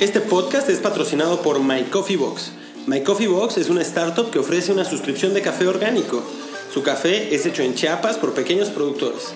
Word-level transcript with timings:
Este 0.00 0.22
podcast 0.22 0.70
es 0.70 0.78
patrocinado 0.78 1.42
por 1.42 1.62
My 1.62 1.82
Coffee 1.82 2.16
Box. 2.16 2.52
My 2.86 3.02
Coffee 3.02 3.28
Box 3.28 3.58
es 3.58 3.68
una 3.68 3.82
startup 3.82 4.30
que 4.30 4.38
ofrece 4.38 4.72
una 4.72 4.86
suscripción 4.86 5.34
de 5.34 5.42
café 5.42 5.66
orgánico. 5.66 6.22
Su 6.72 6.82
café 6.82 7.34
es 7.34 7.44
hecho 7.44 7.62
en 7.62 7.74
Chiapas 7.74 8.16
por 8.16 8.32
pequeños 8.32 8.70
productores. 8.70 9.34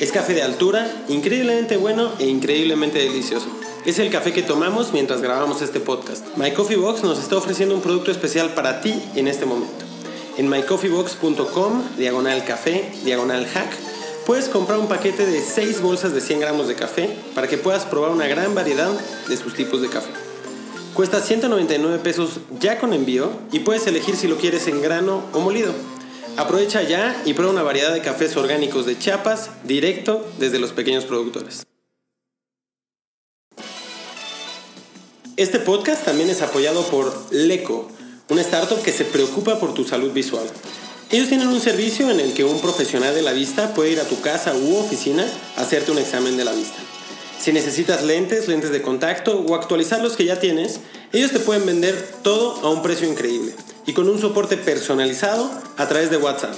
Es 0.00 0.10
café 0.10 0.34
de 0.34 0.42
altura, 0.42 1.04
increíblemente 1.08 1.76
bueno 1.76 2.10
e 2.18 2.26
increíblemente 2.26 2.98
delicioso. 2.98 3.46
Es 3.86 4.00
el 4.00 4.10
café 4.10 4.32
que 4.32 4.42
tomamos 4.42 4.92
mientras 4.92 5.22
grabamos 5.22 5.62
este 5.62 5.78
podcast. 5.78 6.26
My 6.36 6.50
Coffee 6.50 6.76
Box 6.76 7.04
nos 7.04 7.20
está 7.20 7.36
ofreciendo 7.36 7.76
un 7.76 7.80
producto 7.80 8.10
especial 8.10 8.52
para 8.52 8.80
ti 8.80 9.00
en 9.14 9.28
este 9.28 9.46
momento. 9.46 9.84
En 10.36 10.48
mycoffeebox.com, 10.48 11.82
diagonal 11.98 12.44
café, 12.44 12.90
diagonal 13.04 13.46
hack, 13.46 13.70
puedes 14.30 14.48
comprar 14.48 14.78
un 14.78 14.86
paquete 14.86 15.26
de 15.26 15.42
6 15.42 15.80
bolsas 15.80 16.14
de 16.14 16.20
100 16.20 16.38
gramos 16.38 16.68
de 16.68 16.76
café 16.76 17.10
para 17.34 17.48
que 17.48 17.58
puedas 17.58 17.84
probar 17.84 18.12
una 18.12 18.28
gran 18.28 18.54
variedad 18.54 18.92
de 19.26 19.36
sus 19.36 19.54
tipos 19.54 19.82
de 19.82 19.88
café. 19.88 20.12
Cuesta 20.94 21.20
199 21.20 21.98
pesos 21.98 22.38
ya 22.60 22.78
con 22.78 22.92
envío 22.92 23.32
y 23.50 23.58
puedes 23.58 23.88
elegir 23.88 24.14
si 24.14 24.28
lo 24.28 24.36
quieres 24.36 24.68
en 24.68 24.82
grano 24.82 25.24
o 25.32 25.40
molido. 25.40 25.72
Aprovecha 26.36 26.80
ya 26.82 27.20
y 27.24 27.34
prueba 27.34 27.52
una 27.52 27.64
variedad 27.64 27.92
de 27.92 28.02
cafés 28.02 28.36
orgánicos 28.36 28.86
de 28.86 28.96
Chiapas 28.96 29.50
directo 29.64 30.24
desde 30.38 30.60
los 30.60 30.70
pequeños 30.70 31.06
productores. 31.06 31.66
Este 35.36 35.58
podcast 35.58 36.04
también 36.04 36.30
es 36.30 36.40
apoyado 36.40 36.84
por 36.84 37.12
Leco, 37.32 37.88
una 38.28 38.42
startup 38.42 38.80
que 38.80 38.92
se 38.92 39.04
preocupa 39.04 39.58
por 39.58 39.74
tu 39.74 39.82
salud 39.82 40.12
visual. 40.12 40.46
Ellos 41.12 41.28
tienen 41.28 41.48
un 41.48 41.60
servicio 41.60 42.08
en 42.08 42.20
el 42.20 42.34
que 42.34 42.44
un 42.44 42.60
profesional 42.60 43.12
de 43.12 43.22
la 43.22 43.32
vista 43.32 43.74
puede 43.74 43.90
ir 43.90 43.98
a 43.98 44.04
tu 44.04 44.20
casa 44.20 44.54
u 44.54 44.76
oficina 44.76 45.26
a 45.56 45.62
hacerte 45.62 45.90
un 45.90 45.98
examen 45.98 46.36
de 46.36 46.44
la 46.44 46.52
vista. 46.52 46.78
Si 47.40 47.52
necesitas 47.52 48.04
lentes, 48.04 48.46
lentes 48.46 48.70
de 48.70 48.80
contacto 48.80 49.40
o 49.40 49.56
actualizar 49.56 50.00
los 50.02 50.14
que 50.14 50.24
ya 50.24 50.38
tienes, 50.38 50.78
ellos 51.12 51.32
te 51.32 51.40
pueden 51.40 51.66
vender 51.66 51.96
todo 52.22 52.60
a 52.62 52.70
un 52.70 52.82
precio 52.82 53.08
increíble 53.10 53.52
y 53.86 53.92
con 53.92 54.08
un 54.08 54.20
soporte 54.20 54.56
personalizado 54.56 55.50
a 55.78 55.88
través 55.88 56.10
de 56.10 56.16
WhatsApp. 56.16 56.54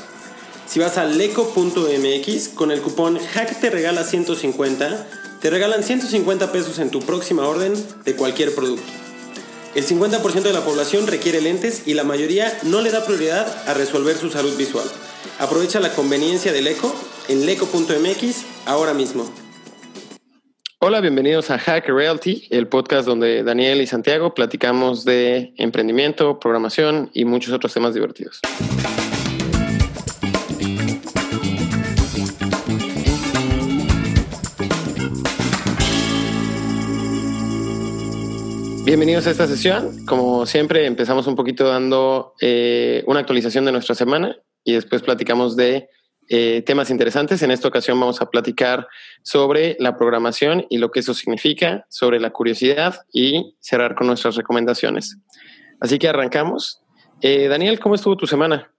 Si 0.67 0.81
vas 0.81 0.99
a 0.99 1.07
leco.mx 1.07 2.49
con 2.49 2.71
el 2.73 2.83
cupón 2.83 3.19
HACK 3.35 3.59
te 3.59 3.71
regala 3.71 4.05
150, 4.05 5.07
te 5.41 5.49
regalan 5.49 5.83
150 5.83 6.53
pesos 6.53 6.79
en 6.79 6.91
tu 6.91 7.01
próxima 7.01 7.49
orden 7.49 7.73
de 8.05 8.17
cualquier 8.17 8.55
producto. 8.55 9.02
El 9.75 9.87
50% 9.87 10.43
de 10.43 10.53
la 10.53 10.61
población 10.61 11.07
requiere 11.07 11.41
lentes 11.41 11.85
y 11.87 11.95
la 11.95 12.05
mayoría 12.05 12.53
no 12.65 12.83
le 12.83 12.91
da 12.91 13.07
prioridad 13.07 13.47
a 13.67 13.73
resolver 13.73 14.17
su 14.17 14.29
salud 14.31 14.55
visual. 14.59 14.85
Aprovecha 15.39 15.81
la 15.81 15.95
conveniencia 15.95 16.53
del 16.53 16.65
Leco 16.65 16.95
en 17.29 17.47
leco.mx 17.47 18.45
ahora 18.67 18.93
mismo. 18.93 19.25
Hola, 20.79 21.01
bienvenidos 21.01 21.51
a 21.51 21.59
Hack 21.59 21.89
Realty, 21.89 22.49
el 22.51 22.69
podcast 22.69 23.07
donde 23.07 23.45
Daniel 23.45 23.81
y 23.81 23.87
Santiago 23.87 24.35
platicamos 24.35 25.07
de 25.07 25.55
emprendimiento, 25.57 26.39
programación 26.39 27.11
y 27.15 27.25
muchos 27.25 27.55
otros 27.55 27.73
temas 27.73 27.95
divertidos. 27.95 28.41
Bienvenidos 38.93 39.27
a 39.27 39.31
esta 39.31 39.47
sesión. 39.47 40.05
Como 40.05 40.45
siempre, 40.45 40.85
empezamos 40.85 41.27
un 41.27 41.35
poquito 41.35 41.67
dando 41.67 42.35
eh, 42.43 43.03
una 43.07 43.21
actualización 43.21 43.65
de 43.65 43.73
nuestra 43.73 43.95
semana 43.95 44.37
y 44.65 44.75
después 44.75 45.01
platicamos 45.01 45.57
de 45.57 45.89
eh, 46.29 46.63
temas 46.67 46.91
interesantes. 46.91 47.41
En 47.41 47.51
esta 47.51 47.69
ocasión 47.69 47.99
vamos 47.99 48.21
a 48.21 48.29
platicar 48.29 48.87
sobre 49.23 49.79
la 49.81 49.97
programación 49.97 50.67
y 50.69 50.77
lo 50.77 50.91
que 50.91 51.01
eso 51.01 51.15
significa, 51.15 51.87
sobre 51.89 52.21
la 52.21 52.33
curiosidad 52.33 52.97
y 53.15 53.57
cerrar 53.61 53.95
con 53.95 54.09
nuestras 54.09 54.37
recomendaciones. 54.37 55.17
Así 55.81 55.99
que 55.99 56.09
arrancamos. 56.09 56.83
Eh, 57.23 57.49
Daniel, 57.49 57.81
¿cómo 57.81 57.95
estuvo 57.95 58.15
tu 58.19 58.27
semana? 58.27 58.72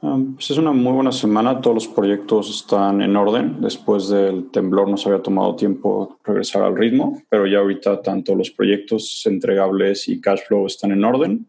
Um, 0.00 0.34
pues 0.34 0.50
es 0.52 0.58
una 0.58 0.70
muy 0.70 0.92
buena 0.92 1.10
semana, 1.10 1.60
todos 1.60 1.74
los 1.74 1.88
proyectos 1.88 2.48
están 2.50 3.02
en 3.02 3.16
orden. 3.16 3.60
Después 3.60 4.08
del 4.08 4.48
temblor 4.50 4.88
nos 4.88 5.04
había 5.06 5.20
tomado 5.20 5.56
tiempo 5.56 6.18
regresar 6.22 6.62
al 6.62 6.76
ritmo, 6.76 7.20
pero 7.28 7.46
ya 7.46 7.58
ahorita 7.58 8.00
tanto 8.00 8.36
los 8.36 8.50
proyectos 8.50 9.26
entregables 9.26 10.08
y 10.08 10.20
cash 10.20 10.40
flow 10.46 10.66
están 10.66 10.92
en 10.92 11.04
orden. 11.04 11.46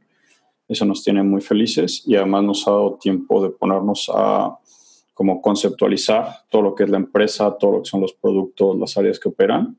Eso 0.67 0.85
nos 0.85 1.03
tiene 1.03 1.21
muy 1.21 1.41
felices 1.41 2.03
y 2.07 2.15
además 2.15 2.43
nos 2.43 2.67
ha 2.67 2.71
dado 2.71 2.97
tiempo 2.99 3.43
de 3.43 3.49
ponernos 3.51 4.09
a 4.13 4.57
como 5.13 5.41
conceptualizar 5.41 6.45
todo 6.49 6.61
lo 6.61 6.75
que 6.75 6.85
es 6.85 6.89
la 6.89 6.97
empresa, 6.97 7.55
todo 7.55 7.73
lo 7.73 7.83
que 7.83 7.89
son 7.89 8.01
los 8.01 8.13
productos, 8.13 8.79
las 8.79 8.97
áreas 8.97 9.19
que 9.19 9.29
operan. 9.29 9.77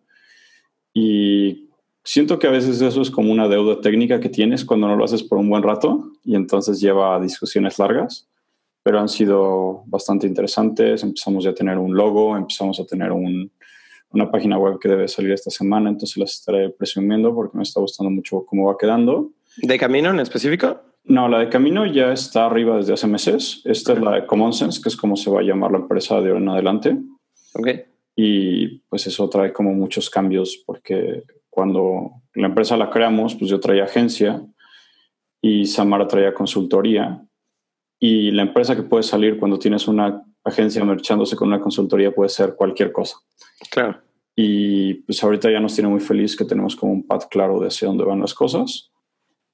Y 0.93 1.71
siento 2.05 2.39
que 2.39 2.47
a 2.47 2.51
veces 2.51 2.81
eso 2.81 3.01
es 3.03 3.11
como 3.11 3.33
una 3.33 3.49
deuda 3.49 3.81
técnica 3.81 4.21
que 4.21 4.29
tienes 4.29 4.65
cuando 4.65 4.87
no 4.87 4.97
lo 4.97 5.05
haces 5.05 5.23
por 5.23 5.39
un 5.39 5.49
buen 5.49 5.63
rato 5.63 6.11
y 6.25 6.35
entonces 6.35 6.81
lleva 6.81 7.17
a 7.17 7.21
discusiones 7.21 7.79
largas, 7.79 8.29
pero 8.83 9.01
han 9.01 9.09
sido 9.09 9.85
bastante 9.87 10.27
interesantes. 10.27 11.03
Empezamos 11.03 11.45
ya 11.45 11.51
a 11.51 11.55
tener 11.55 11.79
un 11.79 11.95
logo, 11.95 12.37
empezamos 12.37 12.81
a 12.81 12.85
tener 12.85 13.13
una 13.13 14.31
página 14.31 14.59
web 14.59 14.79
que 14.79 14.89
debe 14.89 15.09
salir 15.09 15.33
esta 15.33 15.51
semana, 15.51 15.91
entonces 15.91 16.17
las 16.17 16.33
estaré 16.33 16.71
presumiendo 16.71 17.35
porque 17.35 17.57
me 17.57 17.63
está 17.63 17.81
gustando 17.81 18.11
mucho 18.11 18.45
cómo 18.47 18.67
va 18.67 18.77
quedando. 18.79 19.31
¿De 19.57 19.79
camino 19.79 20.11
en 20.11 20.21
específico? 20.21 20.81
No, 21.05 21.29
la 21.29 21.39
de 21.39 21.49
Camino 21.49 21.87
ya 21.87 22.13
está 22.13 22.47
arriba 22.47 22.77
desde 22.77 22.93
hace 22.93 23.07
meses. 23.07 23.63
Esta 23.65 23.95
es 23.95 24.01
la 24.01 24.13
de 24.13 24.27
Common 24.27 24.53
Sense, 24.53 24.81
que 24.83 24.89
es 24.89 24.97
como 24.97 25.17
se 25.17 25.31
va 25.31 25.41
a 25.41 25.43
llamar 25.43 25.73
la 25.73 25.79
empresa 25.79 26.21
de 26.21 26.29
ahora 26.29 26.41
en 26.41 26.49
adelante. 26.49 26.99
Ok. 27.55 27.69
Y 28.15 28.79
pues 28.89 29.07
eso 29.07 29.29
trae 29.29 29.53
como 29.53 29.73
muchos 29.73 30.11
cambios 30.11 30.63
porque 30.67 31.25
cuando 31.49 32.13
la 32.35 32.49
empresa 32.49 32.77
la 32.77 32.91
creamos, 32.91 33.35
pues 33.35 33.51
yo 33.51 33.59
traía 33.59 33.85
agencia 33.85 34.43
y 35.41 35.65
Samara 35.67 36.07
traía 36.07 36.35
consultoría. 36.35 37.25
Y 38.01 38.31
la 38.31 38.43
empresa 38.43 38.75
que 38.75 38.83
puede 38.83 39.03
salir 39.03 39.39
cuando 39.39 39.59
tienes 39.59 39.87
una 39.87 40.25
agencia 40.43 40.83
marchándose 40.85 41.37
con 41.37 41.49
una 41.49 41.61
consultoría 41.61 42.13
puede 42.13 42.31
ser 42.31 42.55
cualquier 42.57 42.93
cosa. 42.93 43.19
Claro. 43.71 44.01
Y 44.35 44.95
pues 44.95 45.23
ahorita 45.23 45.51
ya 45.51 45.61
nos 45.61 45.75
tiene 45.75 45.91
muy 45.91 46.01
feliz 46.01 46.35
que 46.35 46.47
tenemos 46.47 46.75
como 46.75 46.93
un 46.93 47.07
path 47.07 47.29
claro 47.31 47.61
de 47.61 47.69
hacia 47.69 47.89
dónde 47.89 48.05
van 48.05 48.21
las 48.21 48.33
cosas. 48.33 48.91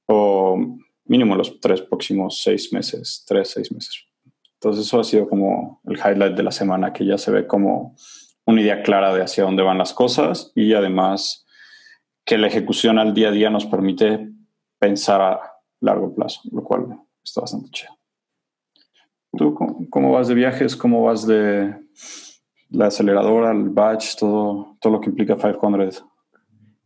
O 0.05 0.57
mínimo 1.05 1.35
los 1.35 1.59
tres 1.59 1.81
próximos 1.81 2.41
seis 2.41 2.71
meses, 2.71 3.25
tres, 3.27 3.49
seis 3.49 3.71
meses. 3.71 4.05
Entonces 4.53 4.85
eso 4.85 4.99
ha 4.99 5.03
sido 5.03 5.27
como 5.27 5.81
el 5.85 5.97
highlight 5.97 6.35
de 6.35 6.43
la 6.43 6.51
semana, 6.51 6.93
que 6.93 7.05
ya 7.05 7.17
se 7.17 7.31
ve 7.31 7.45
como 7.45 7.95
una 8.45 8.61
idea 8.61 8.81
clara 8.81 9.13
de 9.13 9.21
hacia 9.21 9.43
dónde 9.43 9.61
van 9.61 9.77
las 9.77 9.93
cosas 9.93 10.51
y 10.55 10.73
además 10.73 11.45
que 12.25 12.37
la 12.37 12.47
ejecución 12.47 12.97
al 12.97 13.13
día 13.13 13.29
a 13.29 13.31
día 13.31 13.49
nos 13.49 13.65
permite 13.65 14.29
pensar 14.79 15.21
a 15.21 15.39
largo 15.81 16.15
plazo, 16.15 16.41
lo 16.51 16.63
cual 16.63 16.97
está 17.23 17.41
bastante 17.41 17.69
chido. 17.71 17.96
¿Tú 19.37 19.53
cómo, 19.89 20.11
vas 20.11 20.27
de 20.27 20.35
viajes? 20.35 20.75
¿Cómo 20.75 21.03
vas 21.03 21.25
de 21.27 21.75
la 22.69 22.87
aceleradora, 22.87 23.51
el 23.51 23.69
batch, 23.69 24.15
todo, 24.17 24.77
todo 24.81 24.93
lo 24.93 25.01
que 25.01 25.09
implica 25.09 25.35
500? 25.35 26.03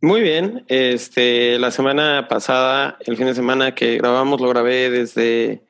Muy 0.02 0.22
bien. 0.22 0.66
Este, 0.68 1.58
la 1.60 1.72
semana 1.72 2.28
pasada, 2.28 2.98
el 3.02 3.18
fin 3.18 3.28
de 3.28 3.36
semana 3.36 3.76
que 3.76 3.98
grabamos, 3.98 4.42
lo 4.42 4.50
grabé 4.50 4.90
desde, 4.90 5.64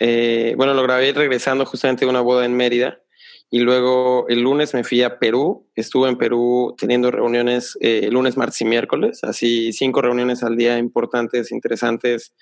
eh, 0.00 0.54
bueno, 0.56 0.74
lo 0.74 0.82
grabé 0.82 1.12
regresando 1.12 1.66
justamente 1.66 2.04
de 2.04 2.10
una 2.10 2.20
boda 2.20 2.44
en 2.44 2.56
Mérida. 2.56 3.00
Y 3.50 3.60
luego 3.60 4.26
el 4.28 4.40
lunes 4.40 4.74
me 4.74 4.84
fui 4.84 5.02
a 5.02 5.18
Perú. 5.18 5.68
Estuve 5.74 6.08
en 6.08 6.18
Perú 6.18 6.74
teniendo 6.78 7.10
reuniones 7.10 7.76
eh, 7.80 8.08
lunes, 8.10 8.36
martes 8.36 8.60
y 8.62 8.64
miércoles. 8.64 9.22
Así 9.22 9.72
cinco 9.72 10.02
reuniones 10.02 10.42
al 10.42 10.56
día 10.56 10.78
importantes, 10.78 11.52
interesantes, 11.52 12.32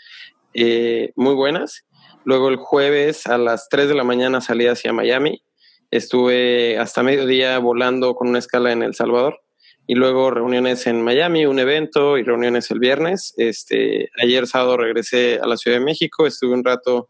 eh, 0.55 1.13
muy 1.17 1.35
buenas. 1.35 1.85
Luego 2.25 2.49
el 2.49 2.57
jueves 2.57 3.27
a 3.27 3.39
las 3.39 3.69
3 3.69 3.89
de 3.89 3.95
la 3.95 4.05
mañana 4.05 4.41
salí 4.41 4.67
hacia 4.67 4.93
Miami. 4.93 5.43
Estuve 5.91 6.79
hasta 6.79 7.03
mediodía 7.03 7.59
volando 7.59 8.15
con 8.15 8.29
una 8.29 8.39
escala 8.39 8.73
en 8.73 8.83
El 8.83 8.95
Salvador 8.95 9.41
y 9.87 9.95
luego 9.95 10.31
reuniones 10.31 10.87
en 10.87 11.03
Miami, 11.03 11.47
un 11.47 11.59
evento 11.59 12.17
y 12.17 12.23
reuniones 12.23 12.71
el 12.71 12.79
viernes. 12.79 13.35
Este, 13.37 14.11
ayer 14.23 14.47
sábado 14.47 14.77
regresé 14.77 15.41
a 15.43 15.47
la 15.47 15.57
Ciudad 15.57 15.79
de 15.79 15.85
México, 15.85 16.27
estuve 16.27 16.55
un 16.55 16.65
rato 16.65 17.09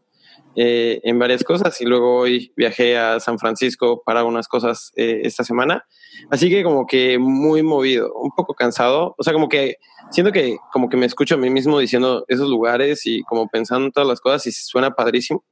eh, 0.55 1.01
en 1.03 1.19
varias 1.19 1.43
cosas 1.43 1.79
y 1.81 1.85
luego 1.85 2.19
hoy 2.19 2.53
viajé 2.55 2.97
a 2.97 3.19
San 3.19 3.39
Francisco 3.39 4.03
para 4.05 4.23
unas 4.23 4.47
cosas 4.47 4.91
eh, 4.95 5.21
esta 5.23 5.43
semana. 5.43 5.85
Así 6.29 6.49
que 6.49 6.63
como 6.63 6.85
que 6.85 7.17
muy 7.17 7.63
movido, 7.63 8.13
un 8.13 8.31
poco 8.31 8.53
cansado, 8.53 9.15
o 9.17 9.23
sea, 9.23 9.33
como 9.33 9.49
que 9.49 9.77
siento 10.11 10.31
que 10.31 10.57
como 10.71 10.89
que 10.89 10.97
me 10.97 11.05
escucho 11.05 11.35
a 11.35 11.37
mí 11.37 11.49
mismo 11.49 11.79
diciendo 11.79 12.25
esos 12.27 12.49
lugares 12.49 13.05
y 13.05 13.23
como 13.23 13.47
pensando 13.47 13.87
en 13.87 13.91
todas 13.91 14.07
las 14.07 14.21
cosas 14.21 14.45
y 14.47 14.51
suena 14.51 14.91
padrísimo. 14.91 15.43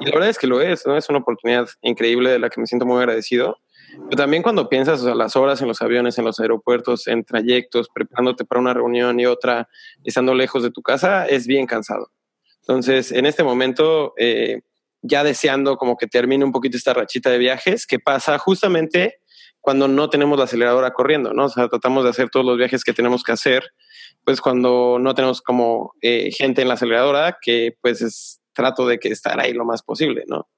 Y 0.00 0.06
la 0.06 0.12
verdad 0.12 0.28
es 0.28 0.38
que 0.38 0.46
lo 0.46 0.60
es, 0.60 0.86
¿no? 0.86 0.96
Es 0.96 1.08
una 1.08 1.20
oportunidad 1.20 1.68
increíble 1.80 2.30
de 2.30 2.38
la 2.38 2.50
que 2.50 2.60
me 2.60 2.66
siento 2.66 2.86
muy 2.86 2.98
agradecido 2.98 3.56
pero 4.08 4.16
también 4.16 4.42
cuando 4.42 4.68
piensas 4.68 5.02
o 5.02 5.14
las 5.14 5.36
horas 5.36 5.60
en 5.60 5.68
los 5.68 5.82
aviones, 5.82 6.18
en 6.18 6.24
los 6.24 6.40
aeropuertos, 6.40 7.06
en 7.06 7.24
trayectos, 7.24 7.88
preparándote 7.92 8.44
para 8.44 8.60
una 8.60 8.74
reunión 8.74 9.18
y 9.20 9.26
otra, 9.26 9.68
estando 10.04 10.34
lejos 10.34 10.62
de 10.62 10.70
tu 10.70 10.82
casa, 10.82 11.26
es 11.26 11.46
bien 11.46 11.66
cansado. 11.66 12.10
Entonces, 12.70 13.10
en 13.10 13.26
este 13.26 13.42
momento, 13.42 14.14
eh, 14.16 14.60
ya 15.02 15.24
deseando 15.24 15.76
como 15.76 15.96
que 15.96 16.06
termine 16.06 16.44
un 16.44 16.52
poquito 16.52 16.76
esta 16.76 16.94
rachita 16.94 17.28
de 17.28 17.38
viajes, 17.38 17.84
que 17.84 17.98
pasa 17.98 18.38
justamente 18.38 19.16
cuando 19.60 19.88
no 19.88 20.08
tenemos 20.08 20.38
la 20.38 20.44
aceleradora 20.44 20.92
corriendo, 20.92 21.32
¿no? 21.32 21.46
O 21.46 21.48
sea, 21.48 21.66
tratamos 21.66 22.04
de 22.04 22.10
hacer 22.10 22.30
todos 22.30 22.46
los 22.46 22.56
viajes 22.56 22.84
que 22.84 22.92
tenemos 22.92 23.24
que 23.24 23.32
hacer, 23.32 23.64
pues 24.24 24.40
cuando 24.40 24.98
no 25.00 25.16
tenemos 25.16 25.42
como 25.42 25.94
eh, 26.00 26.30
gente 26.30 26.62
en 26.62 26.68
la 26.68 26.74
aceleradora, 26.74 27.38
que 27.42 27.76
pues 27.80 28.02
es 28.02 28.40
trato 28.52 28.86
de 28.86 29.00
que 29.00 29.08
estar 29.08 29.40
ahí 29.40 29.52
lo 29.52 29.64
más 29.64 29.82
posible, 29.82 30.22
¿no? 30.28 30.48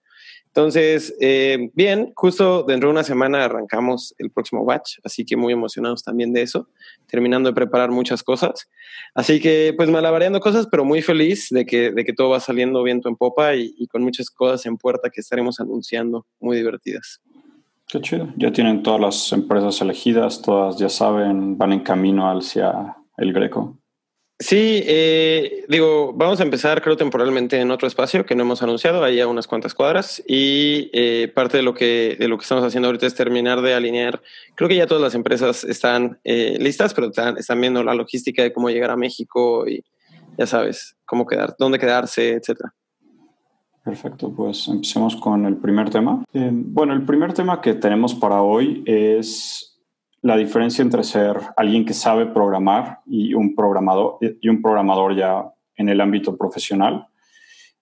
Entonces, 0.54 1.14
eh, 1.18 1.70
bien, 1.72 2.12
justo 2.14 2.62
dentro 2.62 2.90
de 2.90 2.92
una 2.92 3.04
semana 3.04 3.46
arrancamos 3.46 4.14
el 4.18 4.30
próximo 4.30 4.66
batch, 4.66 4.98
así 5.02 5.24
que 5.24 5.34
muy 5.34 5.54
emocionados 5.54 6.04
también 6.04 6.34
de 6.34 6.42
eso, 6.42 6.68
terminando 7.06 7.48
de 7.48 7.54
preparar 7.54 7.90
muchas 7.90 8.22
cosas. 8.22 8.68
Así 9.14 9.40
que, 9.40 9.72
pues, 9.74 9.88
malabareando 9.88 10.40
cosas, 10.40 10.66
pero 10.70 10.84
muy 10.84 11.00
feliz 11.00 11.48
de 11.48 11.64
que, 11.64 11.90
de 11.90 12.04
que 12.04 12.12
todo 12.12 12.28
va 12.28 12.40
saliendo 12.40 12.82
viento 12.82 13.08
en 13.08 13.16
popa 13.16 13.54
y, 13.54 13.74
y 13.78 13.86
con 13.86 14.02
muchas 14.02 14.28
cosas 14.28 14.66
en 14.66 14.76
puerta 14.76 15.08
que 15.08 15.22
estaremos 15.22 15.58
anunciando, 15.58 16.26
muy 16.38 16.58
divertidas. 16.58 17.22
Qué 17.88 18.00
chido. 18.02 18.28
Ya 18.36 18.52
tienen 18.52 18.82
todas 18.82 19.00
las 19.00 19.32
empresas 19.32 19.80
elegidas, 19.80 20.42
todas 20.42 20.76
ya 20.78 20.90
saben, 20.90 21.56
van 21.56 21.72
en 21.72 21.80
camino 21.80 22.30
hacia 22.30 22.94
el 23.16 23.32
Greco. 23.32 23.78
Sí, 24.42 24.82
eh, 24.86 25.64
digo, 25.68 26.12
vamos 26.14 26.40
a 26.40 26.42
empezar 26.42 26.82
creo 26.82 26.96
temporalmente 26.96 27.60
en 27.60 27.70
otro 27.70 27.86
espacio 27.86 28.26
que 28.26 28.34
no 28.34 28.42
hemos 28.42 28.60
anunciado, 28.60 29.04
ahí 29.04 29.20
a 29.20 29.28
unas 29.28 29.46
cuantas 29.46 29.72
cuadras 29.72 30.20
y 30.26 30.90
eh, 30.92 31.30
parte 31.32 31.58
de 31.58 31.62
lo 31.62 31.74
que 31.74 32.16
de 32.18 32.26
lo 32.26 32.38
que 32.38 32.42
estamos 32.42 32.64
haciendo 32.64 32.88
ahorita 32.88 33.06
es 33.06 33.14
terminar 33.14 33.62
de 33.62 33.72
alinear. 33.72 34.20
Creo 34.56 34.68
que 34.68 34.74
ya 34.74 34.88
todas 34.88 35.00
las 35.00 35.14
empresas 35.14 35.62
están 35.62 36.18
eh, 36.24 36.56
listas, 36.58 36.92
pero 36.92 37.06
están, 37.06 37.38
están, 37.38 37.60
viendo 37.60 37.84
la 37.84 37.94
logística 37.94 38.42
de 38.42 38.52
cómo 38.52 38.68
llegar 38.68 38.90
a 38.90 38.96
México 38.96 39.68
y 39.68 39.84
ya 40.36 40.46
sabes 40.48 40.96
cómo 41.04 41.24
quedar, 41.24 41.54
dónde 41.56 41.78
quedarse, 41.78 42.32
etcétera. 42.32 42.74
Perfecto, 43.84 44.32
pues 44.34 44.66
empecemos 44.66 45.14
con 45.14 45.46
el 45.46 45.56
primer 45.56 45.88
tema. 45.88 46.24
bueno, 46.32 46.94
el 46.94 47.04
primer 47.04 47.32
tema 47.32 47.60
que 47.60 47.74
tenemos 47.74 48.12
para 48.12 48.42
hoy 48.42 48.82
es 48.86 49.71
la 50.22 50.36
diferencia 50.36 50.82
entre 50.82 51.02
ser 51.02 51.36
alguien 51.56 51.84
que 51.84 51.94
sabe 51.94 52.26
programar 52.26 53.00
y 53.06 53.34
un 53.34 53.54
programador, 53.54 54.18
y 54.40 54.48
un 54.48 54.62
programador 54.62 55.16
ya 55.16 55.52
en 55.76 55.88
el 55.88 56.00
ámbito 56.00 56.36
profesional. 56.36 57.06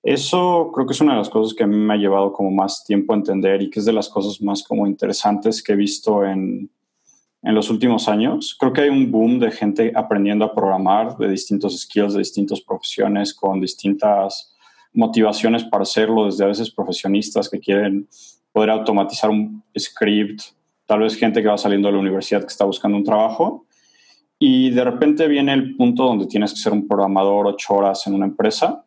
Eso 0.02 0.72
creo 0.75 0.87
que 0.87 0.94
es 0.94 1.00
una 1.02 1.12
de 1.12 1.19
las 1.19 1.28
cosas 1.28 1.54
que 1.54 1.64
a 1.64 1.66
mí 1.66 1.76
me 1.76 1.92
ha 1.92 1.98
llevado 1.98 2.32
como 2.32 2.50
más 2.50 2.82
tiempo 2.84 3.12
a 3.12 3.16
entender 3.16 3.60
y 3.60 3.69
que 3.69 3.81
es 3.81 3.84
de 3.84 3.92
las 3.92 4.08
cosas 4.08 4.40
más 4.40 4.62
como 4.62 4.87
interesantes 4.87 5.62
que 5.62 5.75
he 5.75 5.76
visto 5.76 6.25
en, 6.25 6.70
en 7.42 7.54
los 7.54 7.69
últimos 7.69 8.08
años. 8.08 8.56
Creo 8.58 8.72
que 8.72 8.81
hay 8.81 8.88
un 8.88 9.10
boom 9.10 9.38
de 9.38 9.50
gente 9.50 9.93
aprendiendo 9.94 10.46
a 10.46 10.54
programar 10.54 11.19
de 11.19 11.28
distintos 11.28 11.78
skills, 11.78 12.14
de 12.14 12.20
distintas 12.20 12.62
profesiones, 12.62 13.34
con 13.34 13.60
distintas 13.60 14.56
motivaciones 14.94 15.64
para 15.64 15.82
hacerlo, 15.82 16.25
desde 16.25 16.44
a 16.44 16.48
veces 16.48 16.70
profesionistas 16.70 17.50
que 17.50 17.60
quieren 17.60 18.08
poder 18.50 18.70
automatizar 18.70 19.28
un 19.28 19.62
script 19.78 20.40
tal 20.90 20.98
vez 20.98 21.14
gente 21.14 21.40
que 21.40 21.46
va 21.46 21.56
saliendo 21.56 21.87
de 21.87 21.92
la 21.92 22.00
universidad 22.00 22.40
que 22.40 22.48
está 22.48 22.64
buscando 22.64 22.98
un 22.98 23.04
trabajo 23.04 23.64
y 24.40 24.70
de 24.70 24.82
repente 24.82 25.28
viene 25.28 25.52
el 25.52 25.76
punto 25.76 26.02
donde 26.02 26.26
tienes 26.26 26.52
que 26.52 26.58
ser 26.58 26.72
un 26.72 26.88
programador 26.88 27.46
ocho 27.46 27.75
horas 27.75 28.04
en 28.08 28.14
una 28.14 28.26
empresa 28.26 28.84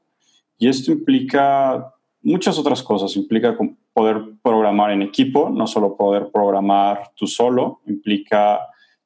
y 0.57 0.67
esto 0.67 0.91
implica 0.91 1.93
muchas 2.21 2.59
otras 2.59 2.83
cosas, 2.83 3.15
implica 3.15 3.57
poder 3.93 4.21
programar 4.41 4.91
en 4.91 5.01
equipo, 5.01 5.49
no 5.49 5.65
solo 5.65 5.95
poder 5.95 6.29
programar 6.29 7.11
tú 7.15 7.25
solo, 7.25 7.79
implica 7.85 8.59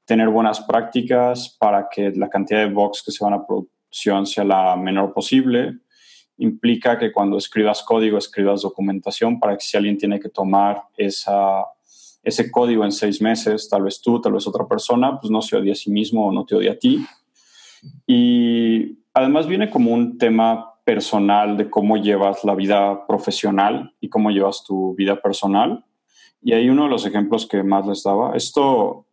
tener 0.04 0.30
buenas 0.30 0.62
prácticas 0.62 1.56
para 1.60 1.90
que 1.92 2.10
la 2.16 2.30
cantidad 2.30 2.62
de 2.62 2.74
bugs 2.74 3.04
que 3.06 3.12
se 3.12 3.24
van 3.24 3.36
a 3.36 3.46
producción 3.46 4.26
sea 4.26 4.44
la 4.44 4.76
menor 4.76 5.14
posible, 5.14 5.82
implica 6.38 6.98
que 6.98 7.12
cuando 7.12 7.38
escribas 7.38 7.84
código 7.84 8.18
escribas 8.18 8.64
documentación 8.64 9.40
para 9.40 9.56
que 9.56 9.64
si 9.64 9.78
alguien 9.78 10.00
tiene 10.00 10.20
que 10.20 10.30
tomar 10.30 10.82
esa 10.98 11.64
ese 12.24 12.52
código 12.52 12.84
en 12.84 12.92
seis 12.92 13.22
meses, 13.22 13.70
tal 13.70 13.84
vez 13.84 14.02
tú, 14.02 14.20
tal 14.20 14.34
vez 14.34 14.48
otra 14.48 14.68
persona, 14.68 15.20
pues 15.20 15.32
no 15.32 15.42
se 15.42 15.56
odia 15.56 15.74
a 15.74 15.76
sí 15.76 15.92
mismo 15.92 16.28
o 16.28 16.32
no 16.32 16.46
te 16.46 16.56
odia 16.56 16.74
a 16.74 16.78
ti. 16.78 17.06
Y 18.06 19.00
además 19.14 19.48
viene 19.48 19.70
como 19.70 19.92
un 19.92 20.18
tema 20.18 20.74
personal 20.84 21.58
de 21.58 21.70
cómo 21.70 21.98
llevas 21.98 22.44
la 22.44 22.56
vida 22.56 23.06
profesional 23.08 23.94
y 24.00 24.10
cómo 24.10 24.32
llevas 24.32 24.64
tu 24.64 24.96
vida 24.96 25.22
personal. 25.22 25.84
Y 26.42 26.54
hay 26.54 26.70
uno 26.70 26.84
de 26.84 26.90
los 26.90 27.06
ejemplos 27.06 27.46
que 27.46 27.64
más 27.64 27.86
les 27.86 28.04
daba. 28.04 28.36
Esto, 28.36 29.06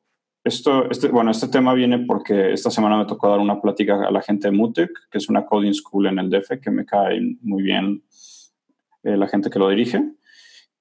esto, 0.44 0.90
este, 0.90 1.08
bueno, 1.08 1.30
este 1.30 1.48
tema 1.48 1.74
viene 1.74 2.00
porque 2.00 2.52
esta 2.52 2.70
semana 2.70 2.96
me 2.96 3.06
tocó 3.06 3.28
dar 3.28 3.40
una 3.40 3.60
plática 3.60 4.06
a 4.06 4.10
la 4.10 4.22
gente 4.22 4.48
de 4.48 4.56
Mutec, 4.56 4.90
que 5.10 5.18
es 5.18 5.28
una 5.28 5.44
coding 5.44 5.72
school 5.72 6.06
en 6.06 6.18
el 6.18 6.30
DF, 6.30 6.60
que 6.62 6.70
me 6.70 6.84
cae 6.84 7.20
muy 7.42 7.62
bien 7.62 8.02
eh, 9.02 9.16
la 9.16 9.26
gente 9.26 9.50
que 9.50 9.58
lo 9.58 9.68
dirige. 9.68 10.02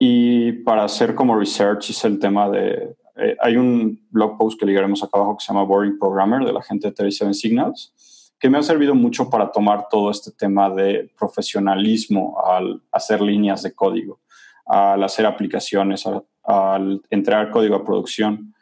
Y 0.05 0.51
para 0.51 0.83
hacer 0.83 1.15
como 1.15 1.39
research 1.39 1.91
es 1.91 2.03
el 2.03 2.19
tema 2.19 2.49
de... 2.49 2.93
Eh, 3.15 3.37
hay 3.39 3.55
un 3.55 4.05
blog 4.09 4.37
post 4.37 4.59
que 4.59 4.65
ligaremos 4.65 5.01
acá 5.01 5.11
abajo 5.17 5.37
que 5.37 5.45
se 5.45 5.53
llama 5.53 5.63
Boring 5.63 5.97
Programmer 5.97 6.43
de 6.43 6.51
la 6.51 6.61
gente 6.61 6.89
de 6.89 6.93
37 6.93 7.33
Signals, 7.33 8.33
que 8.37 8.49
me 8.49 8.57
ha 8.57 8.63
servido 8.63 8.95
mucho 8.95 9.29
para 9.29 9.49
tomar 9.49 9.87
todo 9.89 10.11
este 10.11 10.31
tema 10.31 10.69
de 10.69 11.09
profesionalismo 11.17 12.35
al 12.45 12.81
hacer 12.91 13.21
líneas 13.21 13.63
de 13.63 13.73
código, 13.73 14.19
al 14.65 15.01
hacer 15.05 15.25
aplicaciones, 15.25 16.05
al, 16.05 16.25
al 16.43 17.01
entregar 17.09 17.49
código 17.49 17.77
a 17.77 17.85
producción. 17.85 18.53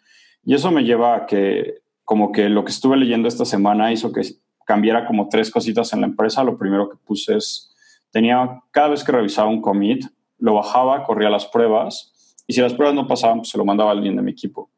Y 0.45 0.53
eso 0.53 0.69
me 0.69 0.83
lleva 0.83 1.15
a 1.15 1.25
que 1.25 1.81
como 2.05 2.31
que 2.31 2.49
lo 2.49 2.63
que 2.63 2.71
estuve 2.71 2.97
leyendo 2.97 3.27
esta 3.27 3.45
semana 3.45 3.91
hizo 3.91 4.11
que 4.11 4.21
cambiara 4.63 5.07
como 5.07 5.27
tres 5.27 5.49
cositas 5.49 5.91
en 5.94 6.01
la 6.01 6.05
empresa. 6.07 6.44
Lo 6.44 6.59
primero 6.59 6.87
que 6.87 6.97
puse 6.97 7.37
es, 7.37 7.73
tenía, 8.11 8.61
cada 8.69 8.89
vez 8.89 9.03
que 9.03 9.11
revisaba 9.11 9.49
un 9.49 9.59
commit, 9.59 10.05
lo 10.41 10.55
bajaba, 10.55 11.03
corría 11.05 11.29
las 11.29 11.45
pruebas 11.45 12.11
y 12.47 12.53
si 12.53 12.59
las 12.59 12.73
pruebas 12.73 12.95
no 12.95 13.07
pasaban, 13.07 13.38
pues 13.38 13.49
se 13.49 13.57
lo 13.57 13.63
mandaba 13.63 13.91
a 13.91 13.93
alguien 13.93 14.15
de 14.15 14.21
mi 14.21 14.31
equipo. 14.31 14.69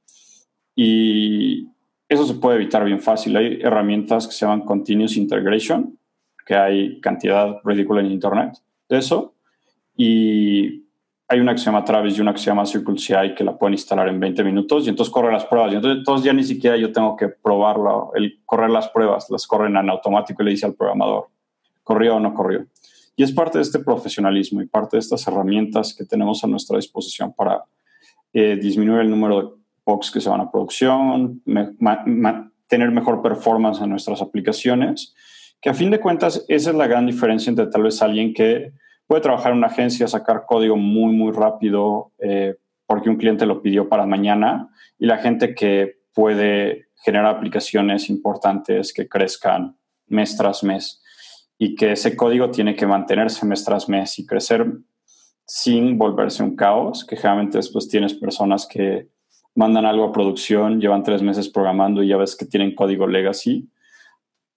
Y 0.75 1.67
eso 2.07 2.25
se 2.25 2.35
puede 2.35 2.57
evitar 2.57 2.83
bien 2.85 2.99
fácil. 2.99 3.35
Hay 3.35 3.59
herramientas 3.61 4.27
que 4.27 4.33
se 4.33 4.45
llaman 4.45 4.61
Continuous 4.61 5.17
Integration, 5.17 5.97
que 6.45 6.55
hay 6.55 6.99
cantidad 7.01 7.57
ridícula 7.63 8.01
en 8.01 8.11
Internet 8.11 8.57
de 8.89 8.97
eso. 8.97 9.33
Y 9.95 10.83
hay 11.27 11.39
una 11.39 11.53
que 11.53 11.59
se 11.59 11.65
llama 11.65 11.83
Travis 11.83 12.17
y 12.17 12.21
una 12.21 12.33
que 12.33 12.39
se 12.39 12.45
llama 12.45 12.65
Circle 12.65 12.97
CI 12.97 13.33
que 13.35 13.43
la 13.43 13.57
pueden 13.57 13.73
instalar 13.73 14.07
en 14.07 14.19
20 14.19 14.43
minutos 14.43 14.85
y 14.85 14.89
entonces 14.89 15.11
corre 15.11 15.31
las 15.31 15.45
pruebas. 15.45 15.71
Y 15.71 15.75
entonces, 15.77 15.99
entonces 15.99 16.25
ya 16.25 16.33
ni 16.33 16.43
siquiera 16.43 16.77
yo 16.77 16.91
tengo 16.91 17.15
que 17.15 17.29
probarlo, 17.29 18.11
el 18.13 18.41
correr 18.45 18.69
las 18.69 18.89
pruebas, 18.89 19.29
las 19.29 19.47
corren 19.47 19.75
en 19.77 19.89
automático 19.89 20.43
y 20.43 20.45
le 20.45 20.51
dice 20.51 20.65
al 20.65 20.75
programador, 20.75 21.29
¿corrió 21.81 22.17
o 22.17 22.19
no 22.19 22.33
corrió? 22.33 22.67
Y 23.15 23.23
es 23.23 23.31
parte 23.31 23.57
de 23.57 23.63
este 23.63 23.79
profesionalismo 23.79 24.61
y 24.61 24.67
parte 24.67 24.97
de 24.97 25.01
estas 25.01 25.27
herramientas 25.27 25.93
que 25.95 26.05
tenemos 26.05 26.43
a 26.43 26.47
nuestra 26.47 26.77
disposición 26.77 27.33
para 27.33 27.63
eh, 28.33 28.57
disminuir 28.59 29.01
el 29.01 29.09
número 29.09 29.41
de 29.41 29.49
bugs 29.85 30.09
que 30.09 30.21
se 30.21 30.29
van 30.29 30.41
a 30.41 30.49
producción, 30.49 31.43
tener 32.67 32.89
mejor 32.91 33.21
performance 33.21 33.81
en 33.81 33.89
nuestras 33.89 34.21
aplicaciones, 34.21 35.13
que 35.61 35.69
a 35.69 35.73
fin 35.73 35.91
de 35.91 35.99
cuentas 35.99 36.43
esa 36.47 36.71
es 36.71 36.75
la 36.75 36.87
gran 36.87 37.05
diferencia 37.05 37.49
entre 37.49 37.67
tal 37.67 37.83
vez 37.83 38.01
alguien 38.01 38.33
que 38.33 38.73
puede 39.05 39.21
trabajar 39.21 39.51
en 39.51 39.59
una 39.59 39.67
agencia, 39.67 40.07
sacar 40.07 40.45
código 40.47 40.77
muy, 40.77 41.13
muy 41.13 41.31
rápido 41.31 42.13
eh, 42.19 42.55
porque 42.87 43.09
un 43.09 43.17
cliente 43.17 43.45
lo 43.45 43.61
pidió 43.61 43.87
para 43.87 44.05
mañana 44.05 44.69
y 44.97 45.05
la 45.05 45.17
gente 45.17 45.53
que 45.53 45.99
puede 46.13 46.87
generar 46.95 47.35
aplicaciones 47.35 48.09
importantes 48.09 48.93
que 48.93 49.07
crezcan 49.07 49.77
mes 50.07 50.35
tras 50.35 50.63
mes 50.63 51.02
y 51.63 51.75
que 51.75 51.93
ese 51.93 52.17
código 52.17 52.51
tiene 52.51 52.75
que 52.75 52.85
mantenerse 52.85 53.45
mes 53.45 53.63
tras 53.63 53.87
mes 53.87 54.19
y 54.19 54.25
crecer 54.25 54.69
sin 55.45 55.97
volverse 55.97 56.43
un 56.43 56.57
caos, 56.57 57.05
que 57.05 57.15
generalmente 57.15 57.57
después 57.57 57.87
tienes 57.87 58.13
personas 58.13 58.67
que 58.67 59.07
mandan 59.55 59.85
algo 59.85 60.03
a 60.03 60.11
producción, 60.11 60.81
llevan 60.81 61.03
tres 61.03 61.21
meses 61.21 61.47
programando 61.47 62.03
y 62.03 62.09
ya 62.09 62.17
ves 62.17 62.35
que 62.35 62.45
tienen 62.45 62.75
código 62.75 63.07
legacy. 63.07 63.69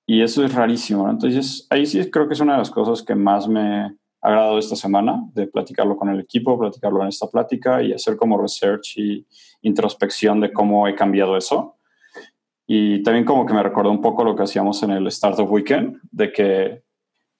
Y 0.04 0.20
eso 0.20 0.44
es 0.44 0.52
rarísimo. 0.52 1.08
Entonces, 1.08 1.68
ahí 1.70 1.86
sí 1.86 2.10
creo 2.10 2.26
que 2.26 2.34
es 2.34 2.40
una 2.40 2.54
de 2.54 2.58
las 2.58 2.70
cosas 2.70 3.04
que 3.04 3.14
más 3.14 3.46
me 3.46 3.60
ha 3.60 3.94
agradado 4.20 4.58
esta 4.58 4.74
semana, 4.74 5.22
de 5.32 5.46
platicarlo 5.46 5.96
con 5.96 6.08
el 6.08 6.18
equipo, 6.18 6.58
platicarlo 6.58 7.02
en 7.02 7.08
esta 7.08 7.28
plática 7.28 7.84
y 7.84 7.92
hacer 7.92 8.16
como 8.16 8.36
research 8.36 8.96
y 8.96 9.24
introspección 9.62 10.40
de 10.40 10.52
cómo 10.52 10.88
he 10.88 10.96
cambiado 10.96 11.36
eso. 11.36 11.76
Y 12.66 13.00
también 13.04 13.24
como 13.24 13.46
que 13.46 13.54
me 13.54 13.62
recordó 13.62 13.92
un 13.92 14.00
poco 14.00 14.24
lo 14.24 14.34
que 14.34 14.42
hacíamos 14.42 14.82
en 14.82 14.90
el 14.90 15.06
Startup 15.06 15.48
Weekend, 15.48 16.00
de 16.10 16.32
que 16.32 16.85